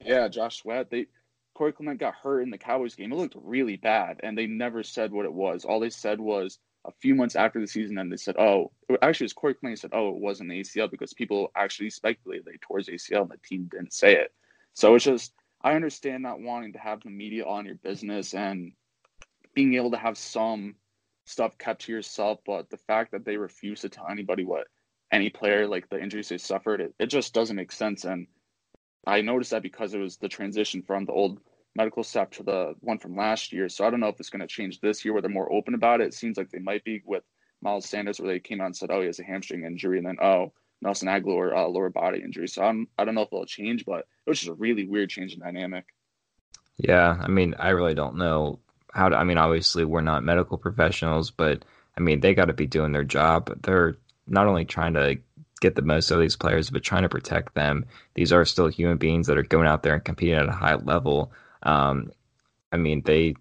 Yeah, 0.05 0.27
Josh 0.27 0.61
Sweat. 0.61 0.89
They 0.89 1.07
Corey 1.53 1.73
Clement 1.73 1.99
got 1.99 2.13
hurt 2.13 2.41
in 2.41 2.51
the 2.51 2.57
Cowboys 2.57 2.95
game. 2.95 3.11
It 3.11 3.15
looked 3.15 3.35
really 3.41 3.77
bad, 3.77 4.19
and 4.21 4.37
they 4.37 4.45
never 4.45 4.83
said 4.83 5.11
what 5.11 5.25
it 5.25 5.33
was. 5.33 5.65
All 5.65 5.79
they 5.79 5.89
said 5.89 6.19
was 6.19 6.59
a 6.85 6.91
few 6.91 7.15
months 7.15 7.35
after 7.35 7.59
the 7.59 7.67
season, 7.67 7.97
and 7.97 8.11
they 8.11 8.17
said, 8.17 8.35
"Oh, 8.37 8.71
actually, 9.01 9.25
it 9.25 9.27
was 9.27 9.33
Corey 9.33 9.53
Clement 9.55 9.79
said, 9.79 9.91
oh, 9.93 10.09
it 10.09 10.21
wasn't 10.21 10.51
ACL 10.51 10.89
because 10.91 11.13
people 11.13 11.51
actually 11.55 11.89
speculated 11.89 12.45
they 12.45 12.57
tore 12.61 12.77
his 12.77 12.89
ACL, 12.89 13.21
and 13.23 13.31
the 13.31 13.37
team 13.37 13.69
didn't 13.71 13.93
say 13.93 14.15
it." 14.15 14.33
So 14.73 14.93
it's 14.93 15.05
just 15.05 15.33
I 15.61 15.73
understand 15.73 16.23
not 16.23 16.39
wanting 16.39 16.73
to 16.73 16.79
have 16.79 17.01
the 17.01 17.09
media 17.09 17.45
on 17.45 17.65
your 17.65 17.75
business 17.75 18.33
and 18.33 18.73
being 19.53 19.73
able 19.73 19.91
to 19.91 19.97
have 19.97 20.17
some 20.17 20.75
stuff 21.25 21.57
kept 21.57 21.81
to 21.81 21.91
yourself, 21.91 22.39
but 22.45 22.69
the 22.69 22.77
fact 22.77 23.11
that 23.11 23.25
they 23.25 23.37
refuse 23.37 23.81
to 23.81 23.89
tell 23.89 24.07
anybody 24.09 24.45
what 24.45 24.67
any 25.11 25.29
player 25.29 25.67
like 25.67 25.89
the 25.89 26.01
injuries 26.01 26.29
they 26.29 26.37
suffered, 26.37 26.81
it, 26.81 26.93
it 26.99 27.07
just 27.07 27.33
doesn't 27.33 27.55
make 27.55 27.71
sense. 27.71 28.05
And 28.05 28.27
I 29.05 29.21
noticed 29.21 29.51
that 29.51 29.63
because 29.63 29.93
it 29.93 29.99
was 29.99 30.17
the 30.17 30.29
transition 30.29 30.81
from 30.83 31.05
the 31.05 31.13
old 31.13 31.39
medical 31.75 32.03
staff 32.03 32.29
to 32.31 32.43
the 32.43 32.75
one 32.81 32.97
from 32.97 33.15
last 33.15 33.51
year. 33.51 33.69
So 33.69 33.85
I 33.85 33.89
don't 33.89 33.99
know 33.99 34.07
if 34.07 34.19
it's 34.19 34.29
going 34.29 34.41
to 34.41 34.47
change 34.47 34.79
this 34.79 35.03
year 35.03 35.13
where 35.13 35.21
they're 35.21 35.31
more 35.31 35.51
open 35.51 35.73
about 35.73 36.01
it. 36.01 36.07
It 36.07 36.13
seems 36.13 36.37
like 36.37 36.49
they 36.49 36.59
might 36.59 36.83
be 36.83 37.01
with 37.05 37.23
Miles 37.61 37.87
Sanders, 37.87 38.19
where 38.19 38.31
they 38.31 38.39
came 38.39 38.61
out 38.61 38.67
and 38.67 38.75
said, 38.75 38.91
"Oh, 38.91 38.99
he 38.99 39.07
has 39.07 39.19
a 39.19 39.23
hamstring 39.23 39.63
injury," 39.63 39.97
and 39.97 40.05
then, 40.05 40.17
"Oh, 40.21 40.53
Nelson 40.81 41.07
Agholor 41.07 41.55
uh, 41.55 41.67
lower 41.67 41.89
body 41.89 42.21
injury." 42.23 42.47
So 42.47 42.63
I'm, 42.63 42.87
I 42.97 43.05
don't 43.05 43.15
know 43.15 43.21
if 43.21 43.29
it'll 43.31 43.45
change, 43.45 43.85
but 43.85 43.99
it 43.99 44.29
was 44.29 44.39
just 44.39 44.49
a 44.49 44.53
really 44.53 44.87
weird 44.87 45.09
change 45.09 45.33
in 45.33 45.39
dynamic. 45.39 45.85
Yeah, 46.77 47.17
I 47.19 47.27
mean, 47.27 47.55
I 47.57 47.69
really 47.69 47.95
don't 47.95 48.17
know 48.17 48.59
how 48.93 49.09
to. 49.09 49.15
I 49.15 49.23
mean, 49.23 49.37
obviously, 49.37 49.85
we're 49.85 50.01
not 50.01 50.23
medical 50.23 50.57
professionals, 50.57 51.31
but 51.31 51.65
I 51.97 52.01
mean, 52.01 52.19
they 52.19 52.33
got 52.33 52.45
to 52.45 52.53
be 52.53 52.67
doing 52.67 52.91
their 52.91 53.03
job. 53.03 53.61
They're 53.63 53.97
not 54.27 54.47
only 54.47 54.65
trying 54.65 54.93
to 54.93 55.17
get 55.59 55.75
the 55.75 55.81
most 55.81 56.11
out 56.11 56.15
of 56.15 56.21
these 56.21 56.35
players, 56.35 56.69
but 56.69 56.83
trying 56.83 57.03
to 57.03 57.09
protect 57.09 57.55
them. 57.55 57.85
These 58.13 58.31
are 58.31 58.45
still 58.45 58.67
human 58.67 58.97
beings 58.97 59.27
that 59.27 59.37
are 59.37 59.43
going 59.43 59.67
out 59.67 59.83
there 59.83 59.95
and 59.95 60.03
competing 60.03 60.35
at 60.35 60.47
a 60.47 60.51
high 60.51 60.75
level. 60.75 61.31
Um, 61.63 62.11
I 62.71 62.77
mean, 62.77 63.01
they 63.01 63.35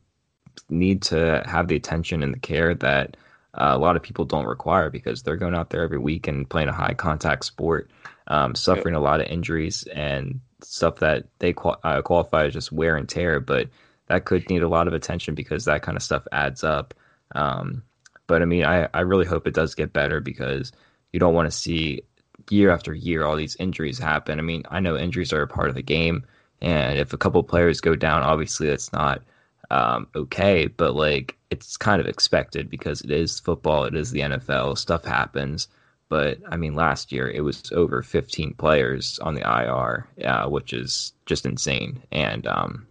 need 0.71 1.03
to 1.03 1.43
have 1.47 1.69
the 1.69 1.77
attention 1.77 2.23
and 2.23 2.33
the 2.33 2.39
care 2.39 2.75
that 2.75 3.17
uh, 3.57 3.73
a 3.75 3.79
lot 3.79 3.97
of 3.97 4.03
people 4.03 4.25
don't 4.25 4.47
require 4.47 4.91
because 4.91 5.23
they're 5.23 5.37
going 5.37 5.55
out 5.55 5.71
there 5.71 5.83
every 5.83 5.99
week 5.99 6.29
and 6.29 6.49
playing 6.49 6.69
a 6.69 6.73
high 6.73 6.95
contact 6.95 7.45
sport, 7.45 7.91
um, 8.27 8.55
suffering 8.55 8.95
a 8.95 9.01
lot 9.01 9.21
of 9.21 9.27
injuries 9.29 9.85
and 9.95 10.41
stuff 10.63 10.97
that 10.97 11.25
they 11.39 11.53
qual- 11.53 11.81
uh, 11.83 12.03
qualify 12.03 12.45
as 12.45 12.53
just 12.53 12.73
wear 12.73 12.97
and 12.97 13.09
tear. 13.09 13.41
But 13.41 13.69
that 14.09 14.25
could 14.25 14.49
need 14.51 14.63
a 14.63 14.69
lot 14.69 14.89
of 14.89 14.95
attention 14.95 15.35
because 15.35 15.65
that 15.65 15.83
kind 15.83 15.97
of 15.97 16.03
stuff 16.03 16.27
adds 16.33 16.63
up. 16.63 16.95
Um, 17.35 17.83
but 18.27 18.43
I 18.43 18.45
mean, 18.45 18.65
I, 18.65 18.89
I 18.93 19.01
really 19.01 19.27
hope 19.27 19.47
it 19.47 19.55
does 19.55 19.75
get 19.75 19.93
better 19.93 20.21
because 20.21 20.73
you 21.13 21.21
don't 21.21 21.35
want 21.35 21.51
to 21.51 21.57
see 21.57 22.03
year 22.51 22.71
after 22.71 22.93
year 22.93 23.25
all 23.25 23.37
these 23.37 23.57
injuries 23.57 23.99
happen. 23.99 24.39
I 24.39 24.43
mean, 24.43 24.65
I 24.71 24.81
know 24.81 24.97
injuries 24.97 25.33
are 25.33 25.43
a 25.43 25.49
part 25.49 25.69
of 25.69 25.75
the 25.75 25.83
game, 25.83 26.25
and 26.61 26.99
if 26.99 27.13
a 27.13 27.19
couple 27.19 27.43
players 27.43 27.81
go 27.81 27.95
down, 27.95 28.23
obviously 28.23 28.69
that's 28.69 28.93
not 28.93 29.23
um, 29.71 30.07
okay, 30.15 30.67
but 30.67 30.95
like 30.95 31.37
it's 31.51 31.77
kind 31.77 32.01
of 32.01 32.07
expected 32.07 32.71
because 32.71 33.01
it 33.01 33.11
is 33.11 33.41
football, 33.41 33.85
it 33.85 33.95
is 33.95 34.11
the 34.11 34.21
NFL, 34.21 34.79
stuff 34.79 35.05
happens. 35.05 35.69
But 36.09 36.39
I 36.49 36.57
mean, 36.57 36.75
last 36.75 37.11
year 37.11 37.29
it 37.29 37.41
was 37.41 37.71
over 37.73 38.03
15 38.03 38.55
players 38.55 39.19
on 39.21 39.35
the 39.35 39.41
IR, 39.41 40.07
uh, 40.25 40.49
which 40.49 40.73
is 40.73 41.13
just 41.27 41.47
insane. 41.47 42.03
And 42.13 42.47
um, 42.47 42.87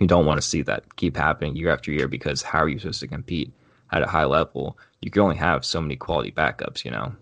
you 0.00 0.06
don't 0.06 0.26
want 0.26 0.40
to 0.40 0.46
see 0.46 0.62
that 0.62 0.96
keep 0.96 1.16
happening 1.16 1.56
year 1.56 1.70
after 1.70 1.92
year 1.92 2.08
because 2.08 2.42
how 2.42 2.60
are 2.60 2.68
you 2.68 2.78
supposed 2.78 3.00
to 3.00 3.06
compete 3.06 3.52
at 3.92 4.02
a 4.02 4.06
high 4.06 4.24
level? 4.24 4.78
You 5.00 5.10
can 5.10 5.22
only 5.22 5.36
have 5.36 5.64
so 5.64 5.80
many 5.80 5.96
quality 5.96 6.32
backups, 6.32 6.84
you 6.84 6.90
know? 6.90 7.14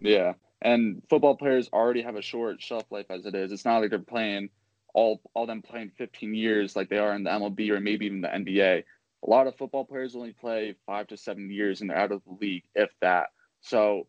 Yeah. 0.00 0.34
And 0.62 1.02
football 1.08 1.36
players 1.36 1.68
already 1.72 2.02
have 2.02 2.16
a 2.16 2.22
short 2.22 2.60
shelf 2.60 2.84
life 2.90 3.06
as 3.10 3.26
it 3.26 3.34
is. 3.34 3.52
It's 3.52 3.64
not 3.64 3.80
like 3.80 3.90
they're 3.90 3.98
playing 3.98 4.50
all 4.94 5.20
all 5.34 5.46
them 5.46 5.62
playing 5.62 5.92
15 5.98 6.34
years 6.34 6.74
like 6.74 6.88
they 6.88 6.98
are 6.98 7.14
in 7.14 7.24
the 7.24 7.30
MLB 7.30 7.70
or 7.70 7.80
maybe 7.80 8.06
even 8.06 8.20
the 8.20 8.28
NBA. 8.28 8.84
A 9.24 9.30
lot 9.30 9.46
of 9.46 9.56
football 9.56 9.84
players 9.84 10.14
only 10.14 10.32
play 10.32 10.74
five 10.86 11.08
to 11.08 11.16
seven 11.16 11.50
years 11.50 11.80
and 11.80 11.90
they're 11.90 11.98
out 11.98 12.12
of 12.12 12.22
the 12.24 12.36
league, 12.40 12.64
if 12.74 12.90
that. 13.00 13.28
So, 13.60 14.06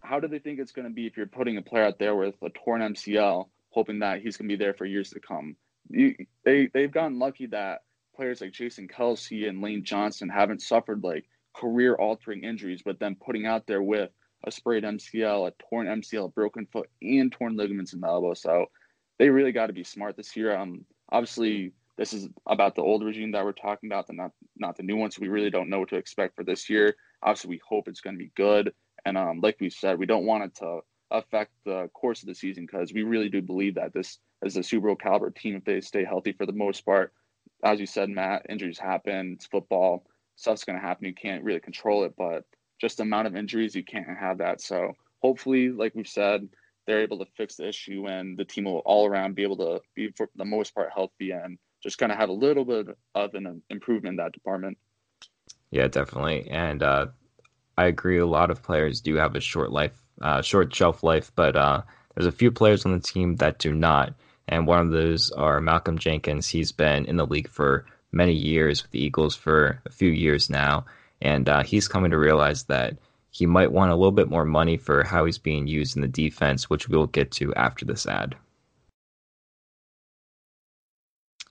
how 0.00 0.20
do 0.20 0.28
they 0.28 0.38
think 0.38 0.58
it's 0.58 0.72
going 0.72 0.88
to 0.88 0.94
be 0.94 1.06
if 1.06 1.16
you're 1.16 1.26
putting 1.26 1.56
a 1.56 1.62
player 1.62 1.84
out 1.84 1.98
there 1.98 2.14
with 2.14 2.34
a 2.42 2.50
torn 2.50 2.80
MCL, 2.80 3.48
hoping 3.70 4.00
that 4.00 4.20
he's 4.20 4.36
going 4.36 4.48
to 4.48 4.56
be 4.56 4.62
there 4.62 4.74
for 4.74 4.86
years 4.86 5.10
to 5.10 5.20
come? 5.20 5.56
You, 5.88 6.14
they 6.44 6.68
they've 6.72 6.92
gotten 6.92 7.18
lucky 7.18 7.46
that 7.46 7.82
players 8.14 8.40
like 8.40 8.52
Jason 8.52 8.88
Kelce 8.88 9.48
and 9.48 9.62
Lane 9.62 9.84
Johnson 9.84 10.28
haven't 10.28 10.62
suffered 10.62 11.02
like 11.02 11.24
career 11.54 11.94
altering 11.94 12.44
injuries, 12.44 12.82
but 12.84 13.00
then 13.00 13.16
putting 13.16 13.46
out 13.46 13.66
there 13.66 13.82
with 13.82 14.10
a 14.44 14.50
sprayed 14.50 14.84
MCL, 14.84 15.48
a 15.48 15.52
torn 15.68 15.86
MCL, 15.86 16.26
a 16.26 16.28
broken 16.28 16.66
foot, 16.66 16.88
and 17.02 17.32
torn 17.32 17.56
ligaments 17.56 17.92
in 17.92 18.00
the 18.00 18.06
elbow. 18.06 18.34
So 18.34 18.66
they 19.20 19.28
really 19.28 19.52
got 19.52 19.66
to 19.66 19.74
be 19.74 19.84
smart 19.84 20.16
this 20.16 20.34
year. 20.34 20.56
Um, 20.56 20.86
obviously, 21.12 21.72
this 21.98 22.14
is 22.14 22.30
about 22.46 22.74
the 22.74 22.80
old 22.80 23.04
regime 23.04 23.32
that 23.32 23.44
we're 23.44 23.52
talking 23.52 23.90
about, 23.90 24.06
the 24.06 24.14
not 24.14 24.32
not 24.56 24.78
the 24.78 24.82
new 24.82 24.96
one. 24.96 25.10
So 25.10 25.20
we 25.20 25.28
really 25.28 25.50
don't 25.50 25.68
know 25.68 25.80
what 25.80 25.90
to 25.90 25.96
expect 25.96 26.34
for 26.34 26.42
this 26.42 26.70
year. 26.70 26.96
Obviously, 27.22 27.50
we 27.50 27.60
hope 27.68 27.86
it's 27.86 28.00
going 28.00 28.16
to 28.16 28.24
be 28.24 28.32
good. 28.34 28.72
And 29.04 29.18
um, 29.18 29.40
like 29.42 29.58
we 29.60 29.68
said, 29.68 29.98
we 29.98 30.06
don't 30.06 30.24
want 30.24 30.44
it 30.44 30.54
to 30.56 30.80
affect 31.10 31.52
the 31.66 31.88
course 31.92 32.22
of 32.22 32.28
the 32.28 32.34
season 32.34 32.64
because 32.64 32.94
we 32.94 33.02
really 33.02 33.28
do 33.28 33.42
believe 33.42 33.74
that 33.74 33.92
this 33.92 34.20
is 34.42 34.56
a 34.56 34.62
Super 34.62 34.86
Bowl 34.86 34.96
caliber 34.96 35.28
team 35.28 35.54
if 35.54 35.66
they 35.66 35.82
stay 35.82 36.02
healthy 36.04 36.32
for 36.32 36.46
the 36.46 36.52
most 36.52 36.86
part. 36.86 37.12
As 37.62 37.78
you 37.78 37.84
said, 37.84 38.08
Matt, 38.08 38.46
injuries 38.48 38.78
happen. 38.78 39.34
It's 39.34 39.46
football. 39.46 40.06
Stuff's 40.36 40.64
going 40.64 40.80
to 40.80 40.86
happen. 40.86 41.04
You 41.04 41.14
can't 41.14 41.44
really 41.44 41.60
control 41.60 42.04
it, 42.04 42.14
but 42.16 42.44
just 42.80 42.96
the 42.96 43.02
amount 43.02 43.26
of 43.26 43.36
injuries, 43.36 43.74
you 43.74 43.84
can't 43.84 44.06
have 44.18 44.38
that. 44.38 44.62
So 44.62 44.94
hopefully, 45.20 45.68
like 45.68 45.94
we've 45.94 46.08
said, 46.08 46.48
they're 46.86 47.02
able 47.02 47.18
to 47.18 47.26
fix 47.36 47.56
the 47.56 47.68
issue 47.68 48.06
and 48.06 48.38
the 48.38 48.44
team 48.44 48.64
will 48.64 48.78
all 48.84 49.06
around 49.06 49.34
be 49.34 49.42
able 49.42 49.56
to 49.56 49.80
be 49.94 50.10
for 50.16 50.28
the 50.36 50.44
most 50.44 50.74
part 50.74 50.90
healthy 50.94 51.30
and 51.30 51.58
just 51.82 51.98
kind 51.98 52.12
of 52.12 52.18
have 52.18 52.28
a 52.28 52.32
little 52.32 52.64
bit 52.64 52.88
of 53.14 53.34
an 53.34 53.62
improvement 53.70 54.14
in 54.14 54.16
that 54.16 54.32
department. 54.32 54.76
Yeah, 55.70 55.88
definitely. 55.88 56.48
And 56.50 56.82
uh, 56.82 57.06
I 57.78 57.86
agree. 57.86 58.18
A 58.18 58.26
lot 58.26 58.50
of 58.50 58.62
players 58.62 59.00
do 59.00 59.14
have 59.16 59.34
a 59.36 59.40
short 59.40 59.70
life, 59.70 59.98
uh, 60.20 60.42
short 60.42 60.74
shelf 60.74 61.02
life, 61.02 61.32
but 61.34 61.56
uh, 61.56 61.82
there's 62.14 62.26
a 62.26 62.32
few 62.32 62.50
players 62.50 62.84
on 62.84 62.92
the 62.92 63.00
team 63.00 63.36
that 63.36 63.58
do 63.58 63.72
not. 63.72 64.14
And 64.48 64.66
one 64.66 64.80
of 64.80 64.90
those 64.90 65.30
are 65.30 65.60
Malcolm 65.60 65.96
Jenkins. 65.96 66.48
He's 66.48 66.72
been 66.72 67.06
in 67.06 67.16
the 67.16 67.26
league 67.26 67.48
for 67.48 67.86
many 68.12 68.32
years 68.32 68.82
with 68.82 68.90
the 68.90 69.02
Eagles 69.02 69.36
for 69.36 69.80
a 69.86 69.90
few 69.90 70.10
years 70.10 70.50
now. 70.50 70.86
And 71.22 71.48
uh, 71.48 71.62
he's 71.62 71.86
coming 71.86 72.10
to 72.10 72.18
realize 72.18 72.64
that 72.64 72.96
he 73.30 73.46
might 73.46 73.72
want 73.72 73.92
a 73.92 73.96
little 73.96 74.12
bit 74.12 74.28
more 74.28 74.44
money 74.44 74.76
for 74.76 75.04
how 75.04 75.24
he's 75.24 75.38
being 75.38 75.66
used 75.66 75.96
in 75.96 76.02
the 76.02 76.08
defense, 76.08 76.68
which 76.68 76.88
we'll 76.88 77.06
get 77.06 77.30
to 77.32 77.54
after 77.54 77.84
this 77.84 78.06
ad. 78.06 78.34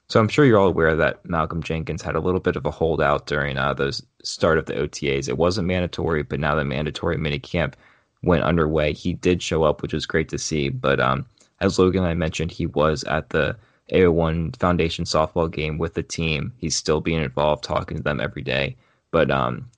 So 0.09 0.19
I'm 0.19 0.27
sure 0.27 0.43
you're 0.43 0.57
all 0.57 0.67
aware 0.67 0.95
that 0.95 1.23
Malcolm 1.29 1.61
Jenkins 1.61 2.01
had 2.01 2.15
a 2.15 2.19
little 2.19 2.39
bit 2.39 2.55
of 2.55 2.65
a 2.65 2.71
holdout 2.71 3.27
during 3.27 3.57
uh, 3.57 3.75
the 3.75 4.01
start 4.23 4.57
of 4.57 4.65
the 4.65 4.73
OTAs. 4.73 5.29
It 5.29 5.37
wasn't 5.37 5.67
mandatory, 5.67 6.23
but 6.23 6.39
now 6.39 6.55
the 6.55 6.65
mandatory 6.65 7.15
minicamp 7.17 7.75
went 8.23 8.43
underway. 8.43 8.93
He 8.93 9.13
did 9.13 9.41
show 9.41 9.63
up, 9.63 9.81
which 9.81 9.93
was 9.93 10.07
great 10.07 10.27
to 10.29 10.39
see. 10.39 10.69
But 10.69 10.99
um, 10.99 11.27
as 11.61 11.77
Logan 11.77 12.01
and 12.01 12.09
I 12.09 12.15
mentioned, 12.15 12.51
he 12.51 12.65
was 12.65 13.03
at 13.03 13.29
the 13.29 13.55
AO1 13.93 14.55
Foundation 14.57 15.05
softball 15.05 15.49
game 15.49 15.77
with 15.77 15.93
the 15.93 16.03
team. 16.03 16.53
He's 16.57 16.75
still 16.75 17.01
being 17.01 17.21
involved, 17.21 17.63
talking 17.63 17.97
to 17.97 18.03
them 18.03 18.19
every 18.19 18.41
day. 18.41 18.77
But 19.11 19.29
um, 19.29 19.69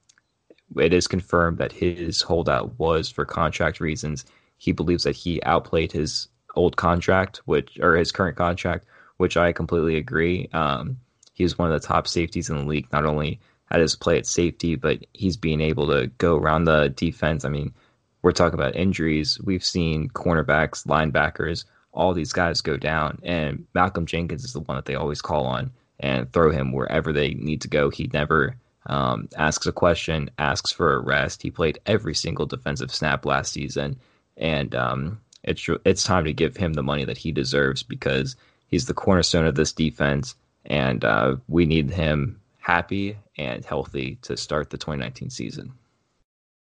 it 0.77 0.93
is 0.93 1.07
confirmed 1.07 1.57
that 1.57 1.71
his 1.71 2.21
holdout 2.21 2.77
was 2.79 3.09
for 3.09 3.25
contract 3.25 3.79
reasons. 3.79 4.25
He 4.57 4.71
believes 4.71 5.03
that 5.03 5.15
he 5.15 5.41
outplayed 5.43 5.91
his 5.91 6.27
old 6.55 6.77
contract, 6.77 7.41
which 7.45 7.79
or 7.79 7.95
his 7.95 8.11
current 8.11 8.37
contract, 8.37 8.85
which 9.17 9.37
I 9.37 9.51
completely 9.51 9.97
agree. 9.97 10.49
Um, 10.53 10.97
he's 11.33 11.57
one 11.57 11.71
of 11.71 11.81
the 11.81 11.87
top 11.87 12.07
safeties 12.07 12.49
in 12.49 12.57
the 12.57 12.65
league, 12.65 12.91
not 12.91 13.05
only 13.05 13.39
at 13.69 13.79
his 13.79 13.95
play 13.95 14.17
at 14.17 14.25
safety, 14.25 14.75
but 14.75 14.99
he's 15.13 15.37
being 15.37 15.61
able 15.61 15.87
to 15.87 16.07
go 16.17 16.35
around 16.37 16.65
the 16.65 16.89
defense. 16.89 17.45
I 17.45 17.49
mean, 17.49 17.73
we're 18.21 18.31
talking 18.33 18.59
about 18.59 18.75
injuries. 18.75 19.39
We've 19.41 19.63
seen 19.63 20.09
cornerbacks, 20.09 20.85
linebackers, 20.85 21.65
all 21.93 22.13
these 22.13 22.33
guys 22.33 22.61
go 22.61 22.77
down, 22.77 23.19
and 23.23 23.65
Malcolm 23.73 24.05
Jenkins 24.05 24.43
is 24.43 24.53
the 24.53 24.59
one 24.59 24.75
that 24.77 24.85
they 24.85 24.95
always 24.95 25.21
call 25.21 25.45
on 25.45 25.71
and 25.99 26.31
throw 26.31 26.51
him 26.51 26.71
wherever 26.71 27.11
they 27.13 27.33
need 27.33 27.61
to 27.61 27.67
go. 27.67 27.89
He 27.89 28.09
never 28.11 28.55
um, 28.87 29.29
asks 29.37 29.65
a 29.65 29.71
question, 29.71 30.29
asks 30.37 30.71
for 30.71 30.93
a 30.93 30.99
rest. 30.99 31.41
He 31.41 31.51
played 31.51 31.79
every 31.85 32.15
single 32.15 32.45
defensive 32.45 32.93
snap 32.93 33.25
last 33.25 33.53
season, 33.53 33.97
and 34.37 34.73
um, 34.75 35.21
it's 35.43 35.67
it's 35.85 36.03
time 36.03 36.25
to 36.25 36.33
give 36.33 36.57
him 36.57 36.73
the 36.73 36.83
money 36.83 37.05
that 37.05 37.17
he 37.17 37.31
deserves 37.31 37.83
because 37.83 38.35
he's 38.67 38.85
the 38.85 38.93
cornerstone 38.93 39.45
of 39.45 39.55
this 39.55 39.71
defense, 39.71 40.35
and 40.65 41.05
uh, 41.05 41.35
we 41.47 41.65
need 41.65 41.91
him 41.91 42.39
happy 42.59 43.17
and 43.37 43.65
healthy 43.65 44.17
to 44.21 44.37
start 44.37 44.69
the 44.69 44.77
2019 44.77 45.29
season. 45.29 45.73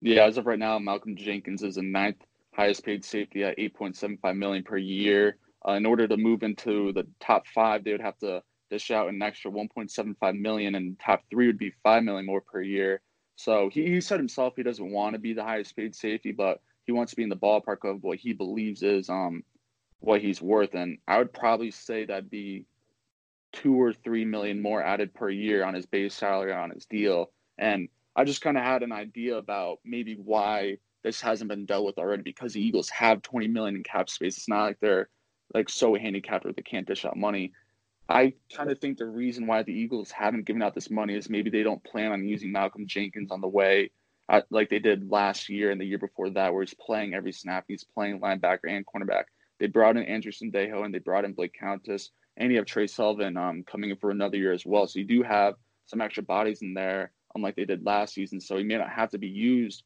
Yeah, 0.01 0.25
as 0.25 0.37
of 0.37 0.47
right 0.47 0.59
now, 0.59 0.79
Malcolm 0.79 1.15
Jenkins 1.15 1.63
is 1.63 1.75
the 1.75 1.83
ninth 1.83 2.17
highest 2.53 2.83
paid 2.83 3.05
safety 3.05 3.43
at 3.43 3.57
8.75 3.57 4.37
million 4.37 4.63
per 4.63 4.77
year. 4.77 5.37
Uh, 5.67 5.73
in 5.73 5.85
order 5.85 6.07
to 6.07 6.17
move 6.17 6.41
into 6.43 6.91
the 6.91 7.05
top 7.19 7.45
five, 7.47 7.83
they 7.83 7.91
would 7.91 8.01
have 8.01 8.17
to 8.19 8.41
dish 8.71 8.89
out 8.89 9.09
an 9.09 9.21
extra 9.21 9.51
1.75 9.51 10.39
million, 10.39 10.75
and 10.75 10.99
top 10.99 11.23
three 11.29 11.47
would 11.47 11.59
be 11.59 11.73
five 11.83 12.03
million 12.03 12.25
more 12.25 12.41
per 12.41 12.61
year. 12.61 13.01
So 13.35 13.69
he, 13.71 13.85
he 13.85 14.01
said 14.01 14.19
himself 14.19 14.53
he 14.55 14.63
doesn't 14.63 14.91
want 14.91 15.13
to 15.13 15.19
be 15.19 15.33
the 15.33 15.43
highest 15.43 15.75
paid 15.75 15.95
safety, 15.95 16.31
but 16.31 16.61
he 16.85 16.91
wants 16.91 17.11
to 17.11 17.15
be 17.15 17.23
in 17.23 17.29
the 17.29 17.35
ballpark 17.35 17.89
of 17.89 18.01
what 18.01 18.17
he 18.17 18.33
believes 18.33 18.81
is 18.81 19.09
um 19.09 19.43
what 19.99 20.21
he's 20.21 20.41
worth, 20.41 20.73
and 20.73 20.97
I 21.07 21.19
would 21.19 21.33
probably 21.33 21.69
say 21.69 22.05
that'd 22.05 22.31
be 22.31 22.65
two 23.53 23.79
or 23.79 23.93
three 23.93 24.25
million 24.25 24.61
more 24.61 24.81
added 24.81 25.13
per 25.13 25.29
year 25.29 25.63
on 25.63 25.73
his 25.73 25.85
base 25.85 26.13
salary 26.13 26.53
on 26.53 26.71
his 26.71 26.85
deal. 26.85 27.31
And 27.57 27.89
I 28.15 28.23
just 28.23 28.41
kind 28.41 28.57
of 28.57 28.63
had 28.63 28.83
an 28.83 28.91
idea 28.91 29.37
about 29.37 29.79
maybe 29.85 30.15
why 30.15 30.77
this 31.03 31.21
hasn't 31.21 31.49
been 31.49 31.65
dealt 31.65 31.85
with 31.85 31.97
already 31.97 32.23
because 32.23 32.53
the 32.53 32.61
Eagles 32.61 32.89
have 32.89 33.21
20 33.21 33.47
million 33.47 33.75
in 33.75 33.83
cap 33.83 34.09
space. 34.09 34.37
It's 34.37 34.49
not 34.49 34.63
like 34.63 34.79
they're 34.79 35.09
like 35.53 35.69
so 35.69 35.95
handicapped 35.95 36.45
where 36.45 36.53
they 36.53 36.61
can't 36.61 36.87
dish 36.87 37.05
out 37.05 37.17
money. 37.17 37.51
I 38.11 38.33
kind 38.53 38.69
of 38.69 38.79
think 38.79 38.97
the 38.97 39.05
reason 39.05 39.47
why 39.47 39.63
the 39.63 39.71
Eagles 39.73 40.11
haven't 40.11 40.45
given 40.45 40.61
out 40.61 40.75
this 40.75 40.91
money 40.91 41.15
is 41.15 41.29
maybe 41.29 41.49
they 41.49 41.63
don't 41.63 41.83
plan 41.83 42.11
on 42.11 42.27
using 42.27 42.51
Malcolm 42.51 42.85
Jenkins 42.85 43.31
on 43.31 43.39
the 43.39 43.47
way 43.47 43.91
uh, 44.27 44.41
like 44.49 44.69
they 44.69 44.79
did 44.79 45.09
last 45.09 45.49
year 45.49 45.71
and 45.71 45.79
the 45.79 45.85
year 45.85 45.97
before 45.97 46.29
that, 46.29 46.53
where 46.53 46.61
he's 46.61 46.73
playing 46.73 47.13
every 47.13 47.31
snap. 47.31 47.65
He's 47.67 47.83
playing 47.83 48.19
linebacker 48.19 48.67
and 48.67 48.85
cornerback. 48.85 49.25
They 49.59 49.67
brought 49.67 49.97
in 49.97 50.03
Andrew 50.03 50.31
Sendejo 50.31 50.83
and 50.83 50.93
they 50.93 50.99
brought 50.99 51.25
in 51.25 51.33
Blake 51.33 51.55
Countess, 51.57 52.11
and 52.37 52.51
you 52.51 52.57
have 52.57 52.65
Tre 52.65 52.87
Sullivan 52.87 53.37
um, 53.37 53.63
coming 53.63 53.89
in 53.89 53.97
for 53.97 54.11
another 54.11 54.37
year 54.37 54.53
as 54.53 54.65
well. 54.65 54.87
So 54.87 54.99
you 54.99 55.05
do 55.05 55.23
have 55.23 55.55
some 55.85 56.01
extra 56.01 56.23
bodies 56.23 56.61
in 56.61 56.73
there, 56.73 57.11
unlike 57.35 57.55
they 57.55 57.65
did 57.65 57.85
last 57.85 58.13
season. 58.13 58.41
So 58.41 58.57
he 58.57 58.63
may 58.63 58.77
not 58.77 58.89
have 58.89 59.11
to 59.11 59.17
be 59.17 59.27
used 59.27 59.83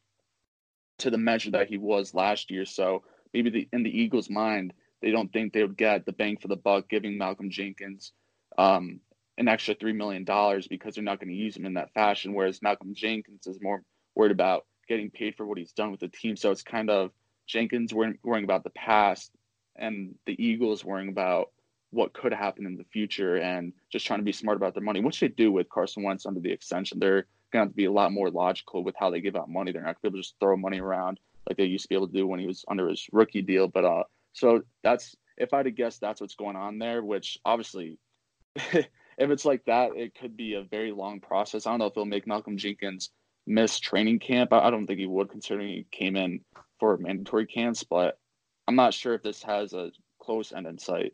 to 0.99 1.09
the 1.09 1.17
measure 1.17 1.51
that 1.51 1.67
he 1.67 1.77
was 1.77 2.13
last 2.13 2.49
year. 2.49 2.65
So 2.65 3.03
maybe 3.33 3.49
the, 3.49 3.67
in 3.73 3.83
the 3.83 3.99
Eagles' 3.99 4.29
mind, 4.29 4.73
they 5.05 5.11
don't 5.11 5.31
think 5.31 5.53
they 5.53 5.61
would 5.61 5.77
get 5.77 6.03
the 6.07 6.11
bang 6.11 6.35
for 6.35 6.47
the 6.47 6.55
buck 6.55 6.89
giving 6.89 7.15
Malcolm 7.15 7.51
Jenkins 7.51 8.11
um, 8.57 8.99
an 9.37 9.47
extra 9.47 9.75
$3 9.75 9.95
million 9.95 10.23
because 10.67 10.95
they're 10.95 11.03
not 11.03 11.19
going 11.19 11.29
to 11.29 11.35
use 11.35 11.55
him 11.55 11.67
in 11.67 11.75
that 11.75 11.93
fashion. 11.93 12.33
Whereas 12.33 12.63
Malcolm 12.63 12.95
Jenkins 12.95 13.45
is 13.45 13.61
more 13.61 13.83
worried 14.15 14.31
about 14.31 14.65
getting 14.89 15.11
paid 15.11 15.35
for 15.35 15.45
what 15.45 15.59
he's 15.59 15.73
done 15.73 15.91
with 15.91 15.99
the 15.99 16.07
team. 16.07 16.35
So 16.35 16.49
it's 16.49 16.63
kind 16.63 16.89
of 16.89 17.11
Jenkins 17.45 17.93
worrying, 17.93 18.17
about 18.43 18.63
the 18.63 18.71
past 18.71 19.29
and 19.75 20.15
the 20.25 20.43
Eagles 20.43 20.83
worrying 20.83 21.09
about 21.09 21.51
what 21.91 22.13
could 22.13 22.33
happen 22.33 22.65
in 22.65 22.75
the 22.75 22.85
future 22.85 23.37
and 23.37 23.73
just 23.91 24.07
trying 24.07 24.21
to 24.21 24.25
be 24.25 24.31
smart 24.31 24.57
about 24.57 24.73
their 24.73 24.81
money, 24.81 25.01
which 25.01 25.19
they 25.19 25.27
do 25.27 25.51
with 25.51 25.69
Carson 25.69 26.01
Wentz 26.01 26.25
under 26.25 26.39
the 26.39 26.51
extension. 26.51 26.97
They're 26.97 27.27
going 27.53 27.61
to 27.61 27.67
have 27.67 27.69
to 27.69 27.75
be 27.75 27.85
a 27.85 27.91
lot 27.91 28.11
more 28.11 28.31
logical 28.31 28.83
with 28.83 28.95
how 28.97 29.11
they 29.11 29.21
give 29.21 29.35
out 29.35 29.51
money. 29.51 29.71
They're 29.71 29.83
not 29.83 29.89
going 29.89 29.95
to 29.95 30.01
be 30.01 30.07
able 30.07 30.17
to 30.17 30.21
just 30.23 30.39
throw 30.39 30.57
money 30.57 30.79
around 30.79 31.19
like 31.47 31.57
they 31.57 31.65
used 31.65 31.83
to 31.83 31.89
be 31.89 31.95
able 31.95 32.07
to 32.07 32.13
do 32.13 32.25
when 32.25 32.39
he 32.39 32.47
was 32.47 32.65
under 32.67 32.89
his 32.89 33.07
rookie 33.11 33.43
deal. 33.43 33.67
But 33.67 33.85
uh, 33.85 34.03
so 34.35 34.61
that's 34.83 35.15
if 35.37 35.53
I 35.53 35.57
had 35.57 35.63
to 35.63 35.71
guess, 35.71 35.97
that's 35.97 36.21
what's 36.21 36.35
going 36.35 36.55
on 36.55 36.77
there. 36.77 37.01
Which 37.01 37.39
obviously, 37.45 37.97
if 38.55 38.85
it's 39.17 39.45
like 39.45 39.65
that, 39.65 39.95
it 39.95 40.13
could 40.13 40.37
be 40.37 40.53
a 40.53 40.63
very 40.63 40.91
long 40.91 41.21
process. 41.21 41.65
I 41.65 41.71
don't 41.71 41.79
know 41.79 41.85
if 41.85 41.93
it'll 41.93 42.05
make 42.05 42.27
Malcolm 42.27 42.57
Jenkins 42.57 43.09
miss 43.47 43.79
training 43.79 44.19
camp. 44.19 44.53
I 44.53 44.69
don't 44.69 44.85
think 44.85 44.99
he 44.99 45.07
would, 45.07 45.29
considering 45.29 45.69
he 45.69 45.87
came 45.89 46.15
in 46.15 46.41
for 46.79 46.97
mandatory 46.97 47.47
camps. 47.47 47.83
But 47.83 48.19
I'm 48.67 48.75
not 48.75 48.93
sure 48.93 49.13
if 49.13 49.23
this 49.23 49.41
has 49.43 49.73
a 49.73 49.91
close 50.21 50.51
end 50.51 50.67
in 50.67 50.77
sight. 50.77 51.13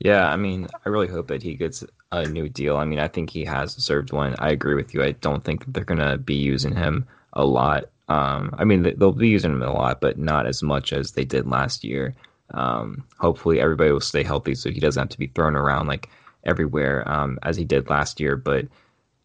Yeah, 0.00 0.28
I 0.28 0.34
mean, 0.34 0.66
I 0.84 0.88
really 0.88 1.06
hope 1.06 1.28
that 1.28 1.42
he 1.42 1.54
gets 1.54 1.84
a 2.10 2.26
new 2.26 2.48
deal. 2.48 2.76
I 2.76 2.84
mean, 2.84 2.98
I 2.98 3.06
think 3.06 3.30
he 3.30 3.44
has 3.44 3.76
deserved 3.76 4.12
one. 4.12 4.34
I 4.40 4.50
agree 4.50 4.74
with 4.74 4.92
you. 4.92 5.04
I 5.04 5.12
don't 5.12 5.44
think 5.44 5.64
they're 5.72 5.84
to 5.84 6.18
be 6.18 6.34
using 6.34 6.74
him 6.74 7.06
a 7.34 7.44
lot. 7.44 7.84
Um, 8.08 8.54
I 8.58 8.64
mean, 8.64 8.82
they'll 8.96 9.12
be 9.12 9.28
using 9.28 9.52
him 9.52 9.62
a 9.62 9.72
lot, 9.72 10.00
but 10.00 10.18
not 10.18 10.46
as 10.46 10.62
much 10.62 10.92
as 10.92 11.12
they 11.12 11.24
did 11.24 11.46
last 11.46 11.84
year. 11.84 12.14
Um, 12.52 13.04
hopefully, 13.18 13.60
everybody 13.60 13.90
will 13.90 14.00
stay 14.00 14.22
healthy 14.22 14.54
so 14.54 14.70
he 14.70 14.80
doesn't 14.80 15.00
have 15.00 15.08
to 15.10 15.18
be 15.18 15.28
thrown 15.28 15.56
around 15.56 15.86
like 15.86 16.10
everywhere 16.44 17.08
um, 17.10 17.38
as 17.42 17.56
he 17.56 17.64
did 17.64 17.88
last 17.88 18.20
year. 18.20 18.36
But 18.36 18.66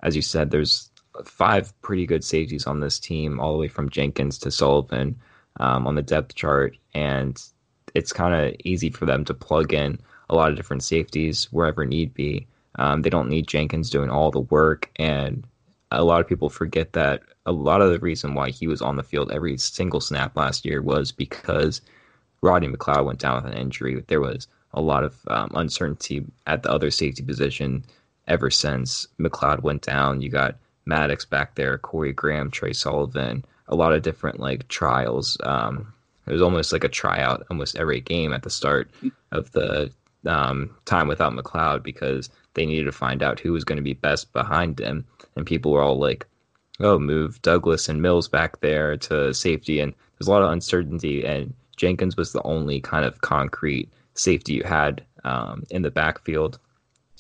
as 0.02 0.16
you 0.16 0.22
said, 0.22 0.52
there's 0.52 0.90
five 1.26 1.74
pretty 1.82 2.06
good 2.06 2.24
safeties 2.24 2.66
on 2.68 2.80
this 2.80 3.00
team, 3.00 3.40
all 3.40 3.54
the 3.54 3.60
way 3.60 3.68
from 3.68 3.90
Jenkins 3.90 4.38
to 4.40 4.52
Sullivan 4.52 5.20
um, 5.60 5.88
on 5.88 5.96
the 5.96 6.02
depth 6.02 6.36
chart, 6.36 6.78
and 6.94 7.42
it's 7.96 8.14
kind 8.14 8.34
of 8.34 8.56
easy 8.64 8.90
for 8.90 9.06
them 9.06 9.26
to 9.26 9.34
plug 9.34 9.74
in 9.74 10.00
a 10.30 10.36
lot 10.36 10.52
of 10.52 10.56
different 10.56 10.84
safeties 10.84 11.52
wherever 11.52 11.86
need 11.86 12.14
be. 12.14 12.48
Um, 12.76 13.02
they 13.02 13.10
don't 13.10 13.30
need 13.30 13.48
Jenkins 13.48 13.90
doing 13.90 14.10
all 14.10 14.32
the 14.32 14.40
work, 14.40 14.90
and 14.96 15.44
a 15.92 16.04
lot 16.04 16.22
of 16.22 16.28
people 16.28 16.50
forget 16.50 16.94
that 16.94 17.22
a 17.50 17.52
lot 17.52 17.82
of 17.82 17.90
the 17.92 17.98
reason 17.98 18.36
why 18.36 18.52
he 18.52 18.68
was 18.68 18.80
on 18.80 18.96
the 18.96 19.02
field 19.02 19.32
every 19.32 19.58
single 19.58 20.00
snap 20.00 20.38
last 20.38 20.64
year 20.64 20.84
was 20.84 21.12
because 21.12 21.82
Rodney 22.42 22.68
McLeod 22.68 23.06
went 23.06 23.18
down 23.18 23.44
with 23.44 23.52
an 23.52 23.58
injury. 23.58 24.04
There 24.08 24.22
was 24.22 24.48
a 24.76 24.82
lot 24.82 25.04
of 25.04 25.16
um, 25.28 25.50
uncertainty 25.56 26.24
at 26.46 26.62
the 26.62 26.72
other 26.72 26.92
safety 26.92 27.24
position 27.24 27.84
ever 28.28 28.52
since 28.52 29.08
McLeod 29.20 29.64
went 29.64 29.82
down. 29.82 30.22
You 30.22 30.30
got 30.30 30.58
Maddox 30.86 31.26
back 31.26 31.56
there, 31.56 31.80
Corey 31.80 32.14
Graham, 32.14 32.52
Tre 32.52 32.72
Sullivan, 32.72 33.44
a 33.68 33.76
lot 33.76 33.94
of 33.94 34.04
different 34.04 34.40
like 34.40 34.68
trials. 34.68 35.36
Um, 35.42 35.92
it 36.28 36.34
was 36.34 36.44
almost 36.44 36.72
like 36.72 36.84
a 36.84 36.88
tryout 36.88 37.48
almost 37.50 37.78
every 37.78 38.00
game 38.00 38.32
at 38.32 38.44
the 38.44 38.52
start 38.52 38.92
of 39.32 39.52
the 39.54 39.92
um, 40.28 40.70
time 40.86 41.08
without 41.08 41.34
McLeod 41.34 41.82
because 41.82 42.30
they 42.54 42.68
needed 42.68 42.86
to 42.86 42.92
find 42.92 43.24
out 43.24 43.40
who 43.40 43.54
was 43.54 43.64
going 43.64 43.78
to 43.78 43.82
be 43.82 43.94
best 43.94 44.32
behind 44.34 44.80
him. 44.80 45.04
And 45.36 45.48
people 45.48 45.72
were 45.72 45.82
all 45.82 45.98
like, 45.98 46.28
oh, 46.80 47.00
move 47.00 47.42
Douglas 47.42 47.90
and 47.90 48.02
Mills 48.02 48.28
back 48.28 48.60
there 48.62 48.98
to 48.98 49.34
safety. 49.34 49.80
And 49.80 49.94
there's 50.18 50.28
a 50.28 50.32
lot 50.32 50.44
of 50.44 50.52
uncertainty. 50.52 51.26
And 51.26 51.54
Jenkins 51.76 52.18
was 52.18 52.32
the 52.32 52.44
only 52.44 52.80
kind 52.80 53.06
of 53.06 53.22
concrete 53.22 53.90
safety 54.14 54.54
you 54.54 54.64
had 54.64 55.04
um, 55.24 55.64
in 55.70 55.82
the 55.82 55.92
backfield, 55.92 56.60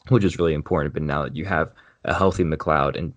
which 0.10 0.24
is 0.24 0.38
really 0.38 0.54
important. 0.54 0.94
But 0.94 1.04
now 1.04 1.24
that 1.24 1.36
you 1.36 1.46
have 1.46 1.72
a 2.06 2.14
healthy 2.14 2.44
McLeod 2.44 2.98
and 2.98 3.14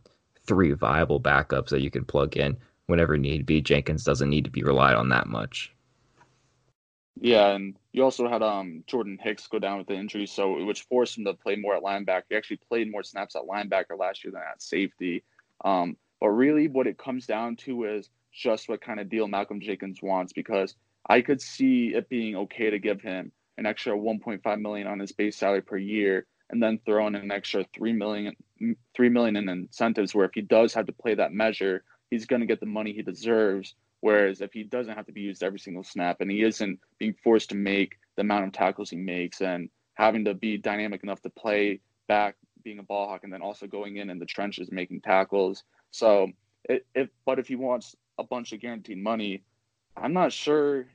three 0.47 0.73
viable 0.73 1.21
backups 1.21 1.69
that 1.69 1.83
you 1.83 1.91
can 1.91 2.05
plug 2.05 2.37
in 2.37 2.57
whenever 2.87 3.17
need 3.17 3.47
be, 3.47 3.61
Jenkins 3.61 4.05
doesn't 4.05 4.31
need 4.31 4.45
to 4.45 4.51
be 4.51 4.63
relied 4.63 4.97
on 4.97 5.09
that 5.11 5.29
much. 5.29 5.73
Yeah, 7.21 7.49
and 7.49 7.77
you 7.93 8.03
also 8.03 8.27
had 8.29 8.43
um 8.43 8.85
Jordan 8.87 9.19
Hicks 9.21 9.47
go 9.47 9.59
down 9.59 9.79
with 9.79 9.87
the 9.87 9.95
injury, 9.95 10.27
so 10.27 10.65
which 10.65 10.83
forced 10.83 11.19
him 11.19 11.25
to 11.27 11.35
play 11.35 11.57
more 11.57 11.77
at 11.77 11.83
linebacker. 11.83 12.23
He 12.31 12.37
actually 12.37 12.61
played 12.69 12.91
more 12.91 13.03
snaps 13.03 13.37
at 13.37 13.43
linebacker 13.43 13.99
last 13.99 14.25
year 14.25 14.33
than 14.33 14.43
at 14.43 14.63
safety. 14.63 15.23
Um, 15.65 15.97
but 16.23 16.29
really, 16.29 16.69
what 16.69 16.87
it 16.87 16.97
comes 16.99 17.27
down 17.27 17.57
to 17.57 17.85
is 17.85 18.09
just 18.33 18.69
what 18.69 18.81
kind 18.81 19.01
of 19.01 19.11
deal 19.11 19.27
Malcolm 19.27 19.61
Jenkins 19.61 20.01
wants, 20.01 20.33
because 20.33 20.77
I 21.07 21.21
could 21.21 21.43
see 21.43 21.95
it 21.95 22.09
being 22.09 22.37
okay 22.37 22.71
to 22.71 22.79
give 22.79 23.03
him 23.03 23.33
an 23.59 23.67
extra 23.67 23.93
1.5 23.93 24.61
million 24.61 24.87
on 24.87 25.01
his 25.01 25.11
base 25.11 25.37
salary 25.37 25.63
per 25.63 25.77
year, 25.77 26.27
and 26.49 26.63
then 26.63 26.79
throw 26.87 27.09
in 27.09 27.17
an 27.17 27.33
extra 27.33 27.67
three 27.75 27.93
million, 27.93 28.37
three 28.95 29.09
million 29.09 29.37
in 29.37 29.49
incentives. 29.49 30.15
Where 30.15 30.25
if 30.25 30.33
he 30.33 30.43
does 30.43 30.73
have 30.75 30.87
to 30.87 30.93
play 30.93 31.17
that 31.17 31.33
measure, 31.33 31.83
he's 32.09 32.27
going 32.27 32.41
to 32.41 32.47
get 32.47 32.61
the 32.61 32.67
money 32.67 32.93
he 32.93 33.03
deserves 33.03 33.75
Whereas 34.03 34.41
if 34.41 34.53
he 34.53 34.65
doesn't 34.65 34.97
have 34.97 35.07
to 35.07 35.13
be 35.13 35.21
used 35.21 35.45
every 35.45 35.61
single 35.61 35.85
snap 35.85 36.21
and 36.21 36.29
he 36.29 36.43
isn't 36.43 36.81
being 36.99 37.15
forced 37.23 37.51
to 37.51 37.55
make 37.55 37.99
the 38.17 38.23
amount 38.23 38.45
of 38.45 38.53
tackles 38.53 38.91
he 38.91 38.97
makes 38.97 39.41
and 39.41 39.71
having 39.95 40.25
to 40.25 40.35
be 40.35 40.59
dynamic 40.59 41.05
enough 41.05 41.23
to 41.23 41.31
play 41.31 41.79
back, 42.09 42.35
being 42.65 42.81
a 42.81 42.83
ball 42.83 43.09
hawk, 43.09 43.23
and 43.23 43.33
then 43.33 43.43
also 43.43 43.69
going 43.69 43.99
in 43.99 44.11
in 44.11 44.19
the 44.19 44.27
trenches 44.27 44.73
making 44.73 45.03
tackles. 45.03 45.63
So, 45.93 46.33
it, 46.65 46.87
if 46.95 47.09
but 47.25 47.39
if 47.39 47.47
he 47.47 47.55
wants 47.55 47.95
a 48.19 48.25
bunch 48.25 48.53
of 48.53 48.61
guaranteed 48.61 48.99
money, 48.99 49.45
I'm 49.97 50.13
not 50.13 50.33
sure 50.33 50.87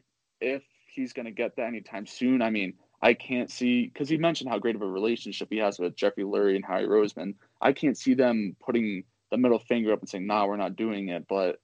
if 0.42 0.64
he's 0.94 1.14
going 1.14 1.26
to 1.26 1.32
get 1.32 1.56
that 1.56 1.68
anytime 1.68 2.06
soon. 2.06 2.42
I 2.42 2.50
mean, 2.50 2.74
I 3.02 3.14
can't 3.14 3.52
see 3.52 3.86
because 3.86 4.10
he 4.10 4.18
mentioned 4.18 4.50
how 4.50 4.60
great 4.60 4.76
of 4.76 4.82
a 4.82 4.88
relationship 4.88 5.50
he 5.52 5.58
has 5.58 5.80
with 5.80 5.96
Jeffrey 5.96 6.24
Lurie 6.24 6.56
and 6.56 6.66
Howie 6.66 6.86
Roseman. 6.86 7.36
I 7.62 7.72
can't 7.74 7.98
see 7.98 8.16
them 8.16 8.56
putting 8.60 9.04
the 9.30 9.38
middle 9.38 9.60
finger 9.60 9.94
up 9.94 10.00
and 10.00 10.10
saying, 10.10 10.26
"Nah, 10.26 10.48
we're 10.48 10.58
not 10.58 10.76
doing 10.76 11.10
it." 11.10 11.28
But 11.28 11.60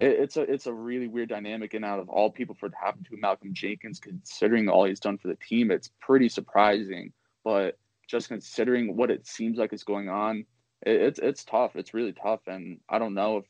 it, 0.00 0.10
it's 0.10 0.36
a 0.38 0.42
it's 0.42 0.66
a 0.66 0.72
really 0.72 1.08
weird 1.08 1.28
dynamic, 1.28 1.74
and 1.74 1.84
out 1.84 2.00
of 2.00 2.08
all 2.08 2.30
people 2.30 2.54
for 2.54 2.66
it 2.66 2.70
to 2.70 2.76
happen 2.76 3.04
to 3.04 3.16
Malcolm 3.18 3.52
Jenkins, 3.52 4.00
considering 4.00 4.68
all 4.68 4.86
he's 4.86 5.00
done 5.00 5.18
for 5.18 5.28
the 5.28 5.36
team, 5.36 5.70
it's 5.70 5.90
pretty 6.00 6.30
surprising. 6.30 7.12
But 7.44 7.78
just 8.08 8.28
considering 8.28 8.96
what 8.96 9.10
it 9.10 9.26
seems 9.26 9.58
like 9.58 9.72
is 9.72 9.84
going 9.84 10.08
on, 10.08 10.46
it, 10.82 11.00
it's 11.00 11.18
it's 11.18 11.44
tough. 11.44 11.76
It's 11.76 11.94
really 11.94 12.12
tough, 12.12 12.40
and 12.46 12.80
I 12.88 12.98
don't 12.98 13.14
know 13.14 13.38
if 13.38 13.44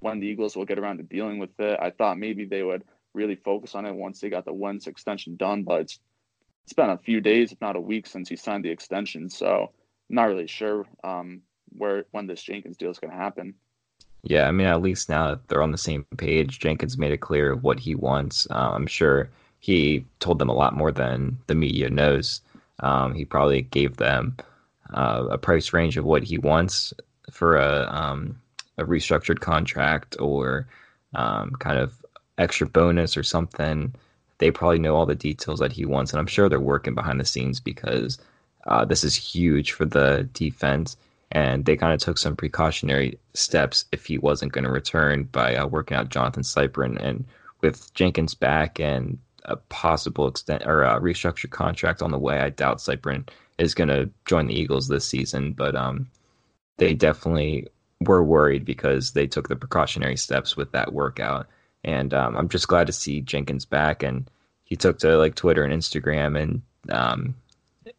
when 0.00 0.20
the 0.20 0.26
Eagles 0.26 0.56
will 0.56 0.64
get 0.64 0.78
around 0.78 0.98
to 0.98 1.02
dealing 1.02 1.38
with 1.38 1.58
it. 1.58 1.78
I 1.80 1.90
thought 1.90 2.18
maybe 2.18 2.44
they 2.44 2.62
would 2.62 2.84
really 3.14 3.36
focus 3.36 3.74
on 3.74 3.86
it 3.86 3.94
once 3.94 4.20
they 4.20 4.28
got 4.28 4.44
the 4.44 4.52
Wentz 4.52 4.86
extension 4.86 5.36
done, 5.36 5.62
but 5.62 5.82
it's 5.82 5.98
it's 6.64 6.72
been 6.72 6.90
a 6.90 6.98
few 6.98 7.20
days, 7.20 7.52
if 7.52 7.60
not 7.60 7.76
a 7.76 7.80
week, 7.80 8.06
since 8.06 8.28
he 8.28 8.36
signed 8.36 8.64
the 8.64 8.70
extension. 8.70 9.28
So 9.28 9.70
not 10.08 10.24
really 10.24 10.46
sure 10.46 10.86
um, 11.02 11.42
where 11.76 12.04
when 12.12 12.26
this 12.26 12.42
Jenkins 12.42 12.76
deal 12.76 12.90
is 12.90 12.98
going 12.98 13.10
to 13.10 13.16
happen. 13.16 13.54
Yeah, 14.22 14.48
I 14.48 14.52
mean, 14.52 14.66
at 14.66 14.80
least 14.80 15.10
now 15.10 15.28
that 15.28 15.48
they're 15.48 15.62
on 15.62 15.72
the 15.72 15.78
same 15.78 16.06
page, 16.16 16.58
Jenkins 16.58 16.96
made 16.96 17.12
it 17.12 17.18
clear 17.18 17.54
what 17.54 17.78
he 17.78 17.94
wants. 17.94 18.46
Uh, 18.50 18.70
I'm 18.72 18.86
sure 18.86 19.28
he 19.60 20.06
told 20.18 20.38
them 20.38 20.48
a 20.48 20.54
lot 20.54 20.74
more 20.74 20.90
than 20.90 21.38
the 21.46 21.54
media 21.54 21.90
knows. 21.90 22.40
Um, 22.80 23.14
he 23.14 23.26
probably 23.26 23.62
gave 23.62 23.98
them 23.98 24.36
uh, 24.92 25.26
a 25.30 25.38
price 25.38 25.72
range 25.72 25.96
of 25.96 26.04
what 26.04 26.22
he 26.22 26.38
wants 26.38 26.92
for 27.30 27.56
a 27.56 27.88
um, 27.90 28.40
a 28.78 28.84
restructured 28.84 29.40
contract 29.40 30.16
or 30.20 30.66
um, 31.14 31.52
kind 31.58 31.78
of 31.78 32.04
extra 32.38 32.66
bonus 32.66 33.16
or 33.16 33.22
something. 33.22 33.94
They 34.38 34.50
probably 34.50 34.80
know 34.80 34.96
all 34.96 35.06
the 35.06 35.14
details 35.14 35.60
that 35.60 35.72
he 35.72 35.84
wants, 35.84 36.12
and 36.12 36.20
I'm 36.20 36.26
sure 36.26 36.48
they're 36.48 36.60
working 36.60 36.94
behind 36.94 37.20
the 37.20 37.24
scenes 37.24 37.60
because 37.60 38.18
uh, 38.66 38.84
this 38.84 39.04
is 39.04 39.14
huge 39.14 39.72
for 39.72 39.84
the 39.84 40.28
defense 40.32 40.96
and 41.34 41.64
they 41.64 41.76
kind 41.76 41.92
of 41.92 41.98
took 42.00 42.16
some 42.16 42.36
precautionary 42.36 43.18
steps 43.34 43.84
if 43.92 44.06
he 44.06 44.18
wasn't 44.18 44.52
going 44.52 44.64
to 44.64 44.70
return 44.70 45.24
by 45.24 45.56
uh, 45.56 45.66
working 45.66 45.96
out 45.96 46.08
Jonathan 46.08 46.44
Cyprien 46.44 46.96
and 47.02 47.24
with 47.60 47.92
Jenkins 47.94 48.34
back 48.34 48.78
and 48.78 49.18
a 49.46 49.56
possible 49.56 50.28
extent 50.28 50.62
or 50.64 50.82
a 50.82 51.00
restructured 51.00 51.50
contract 51.50 52.02
on 52.02 52.12
the 52.12 52.18
way, 52.18 52.38
I 52.38 52.50
doubt 52.50 52.78
Cyprien 52.78 53.28
is 53.58 53.74
going 53.74 53.88
to 53.88 54.10
join 54.24 54.46
the 54.46 54.58
Eagles 54.58 54.88
this 54.88 55.06
season. 55.06 55.52
But 55.52 55.76
um, 55.76 56.08
they 56.78 56.94
definitely 56.94 57.68
were 58.00 58.22
worried 58.22 58.64
because 58.64 59.12
they 59.12 59.26
took 59.26 59.48
the 59.48 59.56
precautionary 59.56 60.16
steps 60.16 60.56
with 60.56 60.72
that 60.72 60.92
workout. 60.92 61.46
And 61.84 62.14
um, 62.14 62.36
I'm 62.36 62.48
just 62.48 62.68
glad 62.68 62.86
to 62.86 62.92
see 62.92 63.20
Jenkins 63.20 63.64
back. 63.64 64.02
And 64.02 64.28
he 64.64 64.76
took 64.76 64.98
to 65.00 65.16
like 65.18 65.34
Twitter 65.34 65.62
and 65.62 65.72
Instagram 65.72 66.40
and 66.40 66.62
um, 66.90 67.34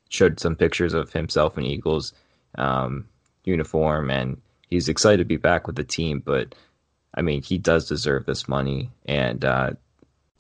showed 0.09 0.39
some 0.39 0.55
pictures 0.55 0.93
of 0.93 1.11
himself 1.11 1.57
in 1.57 1.65
Eagles 1.65 2.13
um, 2.57 3.07
uniform, 3.43 4.09
and 4.09 4.41
he's 4.69 4.89
excited 4.89 5.17
to 5.17 5.25
be 5.25 5.37
back 5.37 5.67
with 5.67 5.75
the 5.75 5.83
team. 5.83 6.21
But 6.23 6.55
I 7.13 7.21
mean, 7.21 7.41
he 7.41 7.57
does 7.57 7.87
deserve 7.87 8.25
this 8.25 8.47
money, 8.47 8.89
and 9.05 9.43
uh, 9.43 9.71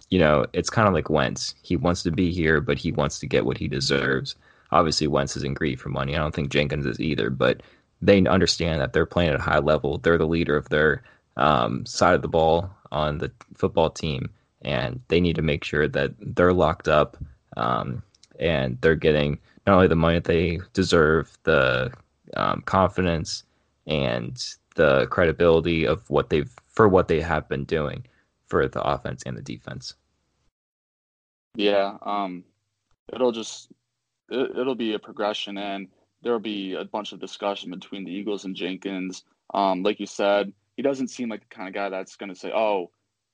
you 0.09 0.19
know, 0.19 0.45
it's 0.53 0.69
kind 0.69 0.87
of 0.87 0.93
like 0.93 1.09
Wentz. 1.09 1.55
He 1.61 1.75
wants 1.75 2.03
to 2.03 2.11
be 2.11 2.31
here, 2.31 2.61
but 2.61 2.77
he 2.77 2.91
wants 2.91 3.19
to 3.19 3.27
get 3.27 3.45
what 3.45 3.57
he 3.57 3.67
deserves. 3.67 4.35
Obviously, 4.75 5.07
Wentz 5.07 5.37
isn't 5.37 5.53
greedy 5.53 5.77
for 5.77 5.87
money. 5.87 6.15
I 6.15 6.19
don't 6.19 6.35
think 6.35 6.49
Jenkins 6.49 6.85
is 6.85 6.99
either, 6.99 7.29
but 7.29 7.63
they 8.01 8.25
understand 8.25 8.81
that 8.81 8.91
they're 8.91 9.05
playing 9.05 9.29
at 9.29 9.39
a 9.39 9.41
high 9.41 9.59
level. 9.59 9.99
They're 9.99 10.17
the 10.17 10.27
leader 10.27 10.57
of 10.57 10.67
their 10.67 11.01
um, 11.37 11.85
side 11.85 12.13
of 12.13 12.21
the 12.21 12.27
ball 12.27 12.69
on 12.91 13.19
the 13.19 13.31
football 13.53 13.89
team, 13.89 14.29
and 14.63 14.99
they 15.07 15.21
need 15.21 15.37
to 15.37 15.41
make 15.41 15.63
sure 15.63 15.87
that 15.87 16.11
they're 16.19 16.51
locked 16.51 16.89
up 16.89 17.15
um, 17.55 18.03
and 18.37 18.77
they're 18.81 18.95
getting 18.95 19.39
not 19.65 19.75
only 19.75 19.87
the 19.87 19.95
money 19.95 20.15
that 20.17 20.25
they 20.25 20.59
deserve, 20.73 21.37
the 21.43 21.93
um, 22.35 22.61
confidence 22.65 23.45
and 23.87 24.43
the 24.75 25.07
credibility 25.07 25.87
of 25.87 26.09
what 26.09 26.29
they've 26.29 26.53
for 26.67 26.89
what 26.89 27.07
they 27.07 27.21
have 27.21 27.47
been 27.47 27.63
doing 27.63 28.05
for 28.47 28.67
the 28.67 28.81
offense 28.81 29.23
and 29.25 29.37
the 29.37 29.41
defense. 29.41 29.93
Yeah, 31.55 31.97
um, 32.01 32.43
it'll 33.13 33.31
just 33.31 33.69
it, 34.29 34.65
will 34.65 34.75
be 34.75 34.93
a 34.93 34.99
progression, 34.99 35.57
and 35.57 35.87
there'll 36.21 36.39
be 36.39 36.73
a 36.73 36.85
bunch 36.85 37.11
of 37.11 37.19
discussion 37.19 37.71
between 37.71 38.05
the 38.05 38.11
Eagles 38.11 38.45
and 38.45 38.55
Jenkins. 38.55 39.23
Um, 39.53 39.83
like 39.83 39.99
you 39.99 40.07
said, 40.07 40.53
he 40.75 40.83
doesn't 40.83 41.09
seem 41.09 41.29
like 41.29 41.41
the 41.41 41.55
kind 41.55 41.67
of 41.67 41.73
guy 41.73 41.89
that's 41.89 42.15
going 42.15 42.33
to 42.33 42.39
say, 42.39 42.51
"Oh, 42.53 42.91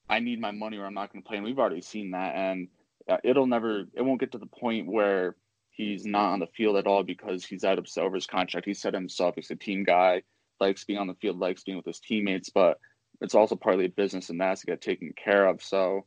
I 0.10 0.20
need 0.20 0.40
my 0.40 0.52
money 0.52 0.78
or 0.78 0.86
I'm 0.86 0.94
not 0.94 1.12
going 1.12 1.24
to 1.24 1.28
play." 1.28 1.38
And 1.38 1.46
we've 1.46 1.60
already 1.60 1.82
seen 1.82 2.12
that, 2.12 2.36
and 2.36 2.68
uh, 3.10 3.18
it'll 3.24 3.48
never, 3.48 3.86
it 3.94 4.02
won't 4.02 4.20
get 4.20 4.32
to 4.34 4.38
the 4.38 4.46
point 4.46 4.88
where 4.88 5.36
he's 5.70 6.06
not 6.06 6.34
on 6.34 6.40
the 6.40 6.48
field 6.48 6.76
at 6.76 6.88
all 6.88 7.04
because 7.04 7.46
he's 7.46 7.64
out 7.64 7.80
of 7.80 8.14
his 8.14 8.28
contract. 8.28 8.68
He 8.68 8.74
said 8.74 8.94
himself 8.94 9.36
he's 9.36 9.52
a 9.52 9.56
team 9.56 9.84
guy, 9.84 10.24
likes 10.60 10.84
being 10.84 11.00
on 11.00 11.08
the 11.08 11.16
field, 11.16 11.40
likes 11.40 11.64
being 11.64 11.78
with 11.78 11.86
his 11.86 12.00
teammates, 12.00 12.50
but 12.50 12.80
it's 13.22 13.36
also 13.36 13.56
partly 13.56 13.86
a 13.86 13.90
business 13.90 14.30
and 14.30 14.40
that's 14.40 14.62
to 14.62 14.68
get 14.68 14.82
taken 14.82 15.14
care 15.14 15.48
of. 15.48 15.62
So, 15.62 16.06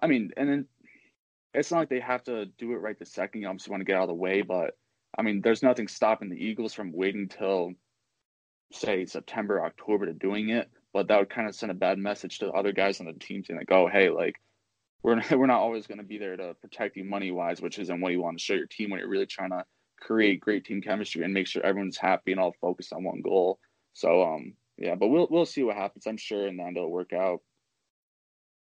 I 0.00 0.06
mean, 0.06 0.30
and 0.36 0.48
then 0.48 0.66
it's 1.56 1.70
not 1.70 1.78
like 1.78 1.88
they 1.88 2.00
have 2.00 2.22
to 2.24 2.46
do 2.58 2.72
it 2.72 2.76
right 2.76 2.98
the 2.98 3.06
second. 3.06 3.40
You 3.40 3.48
obviously 3.48 3.70
want 3.70 3.80
to 3.80 3.86
get 3.86 3.96
out 3.96 4.02
of 4.02 4.08
the 4.08 4.14
way, 4.14 4.42
but 4.42 4.76
I 5.18 5.22
mean, 5.22 5.40
there's 5.42 5.62
nothing 5.62 5.88
stopping 5.88 6.28
the 6.28 6.36
Eagles 6.36 6.74
from 6.74 6.92
waiting 6.92 7.28
till 7.28 7.72
say 8.72 9.06
September, 9.06 9.64
October 9.64 10.06
to 10.06 10.12
doing 10.12 10.50
it. 10.50 10.70
But 10.92 11.08
that 11.08 11.18
would 11.18 11.30
kind 11.30 11.48
of 11.48 11.54
send 11.54 11.72
a 11.72 11.74
bad 11.74 11.98
message 11.98 12.38
to 12.38 12.46
the 12.46 12.52
other 12.52 12.72
guys 12.72 13.00
on 13.00 13.06
the 13.06 13.12
team 13.12 13.44
saying 13.44 13.58
like, 13.58 13.72
"Oh, 13.72 13.88
hey, 13.88 14.10
like 14.10 14.36
we're 15.02 15.20
we're 15.36 15.46
not 15.46 15.60
always 15.60 15.86
going 15.86 15.98
to 15.98 16.04
be 16.04 16.18
there 16.18 16.36
to 16.36 16.54
protect 16.60 16.96
you 16.96 17.04
money 17.04 17.30
wise, 17.30 17.60
which 17.60 17.78
isn't 17.78 18.00
what 18.00 18.12
you 18.12 18.20
want 18.20 18.38
to 18.38 18.44
show 18.44 18.54
your 18.54 18.66
team 18.66 18.90
when 18.90 19.00
you're 19.00 19.08
really 19.08 19.26
trying 19.26 19.50
to 19.50 19.64
create 20.00 20.40
great 20.40 20.64
team 20.64 20.82
chemistry 20.82 21.22
and 21.22 21.32
make 21.32 21.46
sure 21.46 21.64
everyone's 21.64 21.96
happy 21.96 22.32
and 22.32 22.40
all 22.40 22.54
focused 22.60 22.92
on 22.92 23.04
one 23.04 23.22
goal. 23.22 23.58
So 23.94 24.22
um 24.22 24.54
yeah, 24.76 24.94
but 24.94 25.08
we'll 25.08 25.26
we'll 25.30 25.46
see 25.46 25.62
what 25.62 25.76
happens. 25.76 26.06
I'm 26.06 26.18
sure 26.18 26.46
in 26.46 26.58
the 26.58 26.64
end 26.64 26.76
it'll 26.76 26.90
work 26.90 27.12
out. 27.14 27.40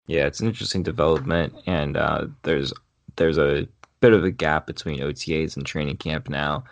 Yeah, 0.07 0.27
it's 0.27 0.41
an 0.41 0.49
interesting 0.49 0.83
development, 0.83 1.55
and 1.67 1.97
uh, 1.97 2.27
there's 2.43 2.73
there's 3.17 3.39
a 3.39 3.67
bit 4.01 4.13
of 4.13 4.25
a 4.25 4.31
gap 4.31 4.67
between 4.67 5.01
OTAs 5.01 5.57
and 5.57 5.65
training 5.65 5.97
camp 5.97 6.29
now. 6.29 6.65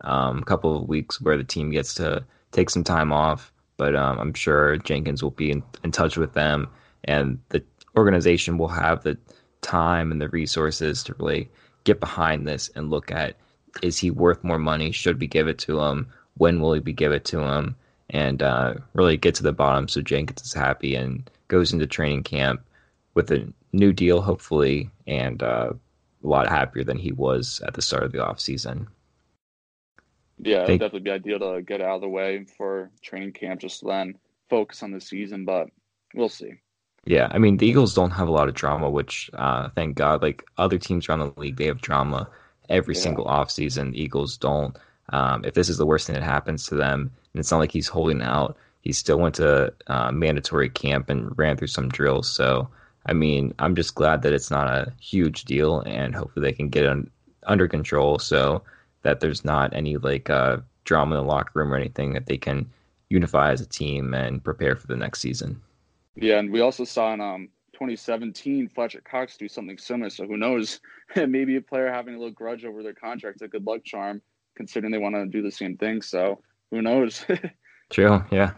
Um, 0.00 0.38
a 0.38 0.44
couple 0.44 0.76
of 0.76 0.88
weeks 0.88 1.20
where 1.20 1.36
the 1.36 1.44
team 1.44 1.70
gets 1.70 1.94
to 1.94 2.24
take 2.52 2.70
some 2.70 2.82
time 2.82 3.12
off, 3.12 3.52
but 3.76 3.94
um, 3.94 4.18
I'm 4.18 4.34
sure 4.34 4.76
Jenkins 4.78 5.22
will 5.22 5.30
be 5.30 5.52
in, 5.52 5.62
in 5.84 5.92
touch 5.92 6.16
with 6.16 6.32
them, 6.32 6.68
and 7.04 7.38
the 7.50 7.62
organization 7.96 8.58
will 8.58 8.68
have 8.68 9.02
the 9.04 9.16
time 9.62 10.10
and 10.10 10.20
the 10.20 10.28
resources 10.28 11.02
to 11.04 11.14
really 11.18 11.48
get 11.84 12.00
behind 12.00 12.48
this 12.48 12.70
and 12.74 12.90
look 12.90 13.12
at 13.12 13.36
is 13.82 13.98
he 13.98 14.10
worth 14.10 14.42
more 14.42 14.58
money? 14.58 14.90
Should 14.90 15.20
we 15.20 15.28
give 15.28 15.46
it 15.46 15.58
to 15.58 15.80
him? 15.80 16.08
When 16.38 16.60
will 16.60 16.70
we 16.70 16.80
be 16.80 16.92
give 16.92 17.12
it 17.12 17.24
to 17.26 17.40
him? 17.40 17.76
And 18.10 18.42
uh, 18.42 18.74
really 18.94 19.16
get 19.16 19.36
to 19.36 19.44
the 19.44 19.52
bottom 19.52 19.86
so 19.86 20.00
Jenkins 20.02 20.42
is 20.42 20.52
happy 20.52 20.96
and 20.96 21.30
goes 21.46 21.72
into 21.72 21.86
training 21.86 22.24
camp 22.24 22.60
with 23.14 23.30
a 23.30 23.52
new 23.72 23.92
deal, 23.92 24.20
hopefully, 24.20 24.90
and 25.06 25.42
uh, 25.42 25.72
a 26.22 26.26
lot 26.26 26.48
happier 26.48 26.84
than 26.84 26.98
he 26.98 27.12
was 27.12 27.60
at 27.66 27.74
the 27.74 27.82
start 27.82 28.04
of 28.04 28.12
the 28.12 28.18
offseason. 28.18 28.86
Yeah, 30.38 30.64
it'd 30.64 30.80
definitely 30.80 31.00
be 31.00 31.10
ideal 31.10 31.38
to 31.38 31.62
get 31.62 31.82
out 31.82 31.96
of 31.96 32.00
the 32.00 32.08
way 32.08 32.46
for 32.56 32.90
training 33.02 33.32
camp, 33.32 33.60
just 33.60 33.84
then 33.84 34.16
focus 34.48 34.82
on 34.82 34.90
the 34.90 35.00
season, 35.00 35.44
but 35.44 35.68
we'll 36.14 36.28
see. 36.28 36.52
Yeah, 37.04 37.28
I 37.30 37.38
mean 37.38 37.56
the 37.56 37.66
Eagles 37.66 37.94
don't 37.94 38.10
have 38.10 38.28
a 38.28 38.32
lot 38.32 38.48
of 38.48 38.54
drama, 38.54 38.90
which 38.90 39.30
uh, 39.34 39.70
thank 39.74 39.96
God. 39.96 40.22
Like 40.22 40.44
other 40.58 40.78
teams 40.78 41.08
around 41.08 41.20
the 41.20 41.40
league, 41.40 41.56
they 41.56 41.66
have 41.66 41.80
drama 41.80 42.28
every 42.68 42.94
yeah. 42.94 43.00
single 43.00 43.24
offseason. 43.26 43.92
The 43.92 44.02
Eagles 44.02 44.36
don't. 44.36 44.76
Um, 45.10 45.44
if 45.44 45.54
this 45.54 45.68
is 45.68 45.78
the 45.78 45.86
worst 45.86 46.06
thing 46.06 46.14
that 46.14 46.22
happens 46.22 46.66
to 46.66 46.74
them, 46.74 47.10
and 47.32 47.40
it's 47.40 47.50
not 47.50 47.58
like 47.58 47.72
he's 47.72 47.88
holding 47.88 48.22
out, 48.22 48.56
he 48.82 48.92
still 48.92 49.18
went 49.18 49.34
to 49.36 49.72
uh, 49.88 50.12
mandatory 50.12 50.68
camp 50.68 51.10
and 51.10 51.36
ran 51.38 51.56
through 51.56 51.68
some 51.68 51.88
drills. 51.88 52.30
So 52.30 52.68
I 53.06 53.12
mean, 53.12 53.54
I'm 53.58 53.74
just 53.74 53.94
glad 53.94 54.22
that 54.22 54.32
it's 54.32 54.50
not 54.50 54.68
a 54.68 54.92
huge 55.00 55.44
deal, 55.44 55.80
and 55.80 56.14
hopefully 56.14 56.44
they 56.44 56.52
can 56.52 56.68
get 56.68 56.84
it 56.84 57.08
under 57.44 57.66
control 57.66 58.18
so 58.18 58.62
that 59.02 59.20
there's 59.20 59.44
not 59.44 59.74
any 59.74 59.96
like 59.96 60.28
uh, 60.28 60.58
drama 60.84 61.16
in 61.16 61.22
the 61.22 61.28
locker 61.28 61.52
room 61.54 61.72
or 61.72 61.76
anything 61.76 62.12
that 62.12 62.26
they 62.26 62.36
can 62.36 62.68
unify 63.08 63.50
as 63.50 63.60
a 63.60 63.66
team 63.66 64.14
and 64.14 64.44
prepare 64.44 64.76
for 64.76 64.86
the 64.86 64.96
next 64.96 65.20
season. 65.20 65.60
Yeah, 66.14 66.38
and 66.38 66.52
we 66.52 66.60
also 66.60 66.84
saw 66.84 67.12
in 67.14 67.20
um 67.20 67.48
2017 67.72 68.68
Fletcher 68.68 69.00
Cox 69.00 69.38
do 69.38 69.48
something 69.48 69.78
similar. 69.78 70.10
So 70.10 70.26
who 70.26 70.36
knows? 70.36 70.80
Maybe 71.16 71.56
a 71.56 71.62
player 71.62 71.90
having 71.90 72.14
a 72.14 72.18
little 72.18 72.32
grudge 72.32 72.64
over 72.64 72.82
their 72.82 72.94
contract 72.94 73.40
a 73.40 73.48
good 73.48 73.66
luck 73.66 73.84
charm, 73.84 74.20
considering 74.54 74.92
they 74.92 74.98
want 74.98 75.14
to 75.14 75.26
do 75.26 75.42
the 75.42 75.50
same 75.50 75.76
thing. 75.78 76.02
So 76.02 76.42
who 76.70 76.82
knows? 76.82 77.24
True. 77.90 78.22
Yeah. 78.30 78.52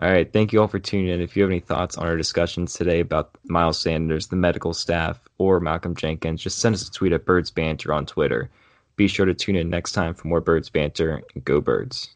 All 0.00 0.10
right. 0.10 0.32
Thank 0.32 0.52
you 0.52 0.60
all 0.60 0.68
for 0.68 0.78
tuning 0.78 1.08
in. 1.08 1.20
If 1.20 1.36
you 1.36 1.42
have 1.42 1.50
any 1.50 1.58
thoughts 1.58 1.98
on 1.98 2.06
our 2.06 2.16
discussions 2.16 2.74
today 2.74 3.00
about 3.00 3.36
Miles 3.44 3.78
Sanders, 3.78 4.28
the 4.28 4.36
medical 4.36 4.72
staff, 4.72 5.18
or 5.38 5.58
Malcolm 5.58 5.96
Jenkins, 5.96 6.40
just 6.40 6.58
send 6.58 6.74
us 6.76 6.86
a 6.86 6.92
tweet 6.92 7.12
at 7.12 7.24
Birds 7.24 7.50
Banter 7.50 7.92
on 7.92 8.06
Twitter. 8.06 8.48
Be 8.94 9.08
sure 9.08 9.26
to 9.26 9.34
tune 9.34 9.56
in 9.56 9.70
next 9.70 9.92
time 9.92 10.14
for 10.14 10.28
more 10.28 10.40
Birds 10.40 10.70
Banter 10.70 11.22
and 11.34 11.44
go 11.44 11.60
Birds. 11.60 12.14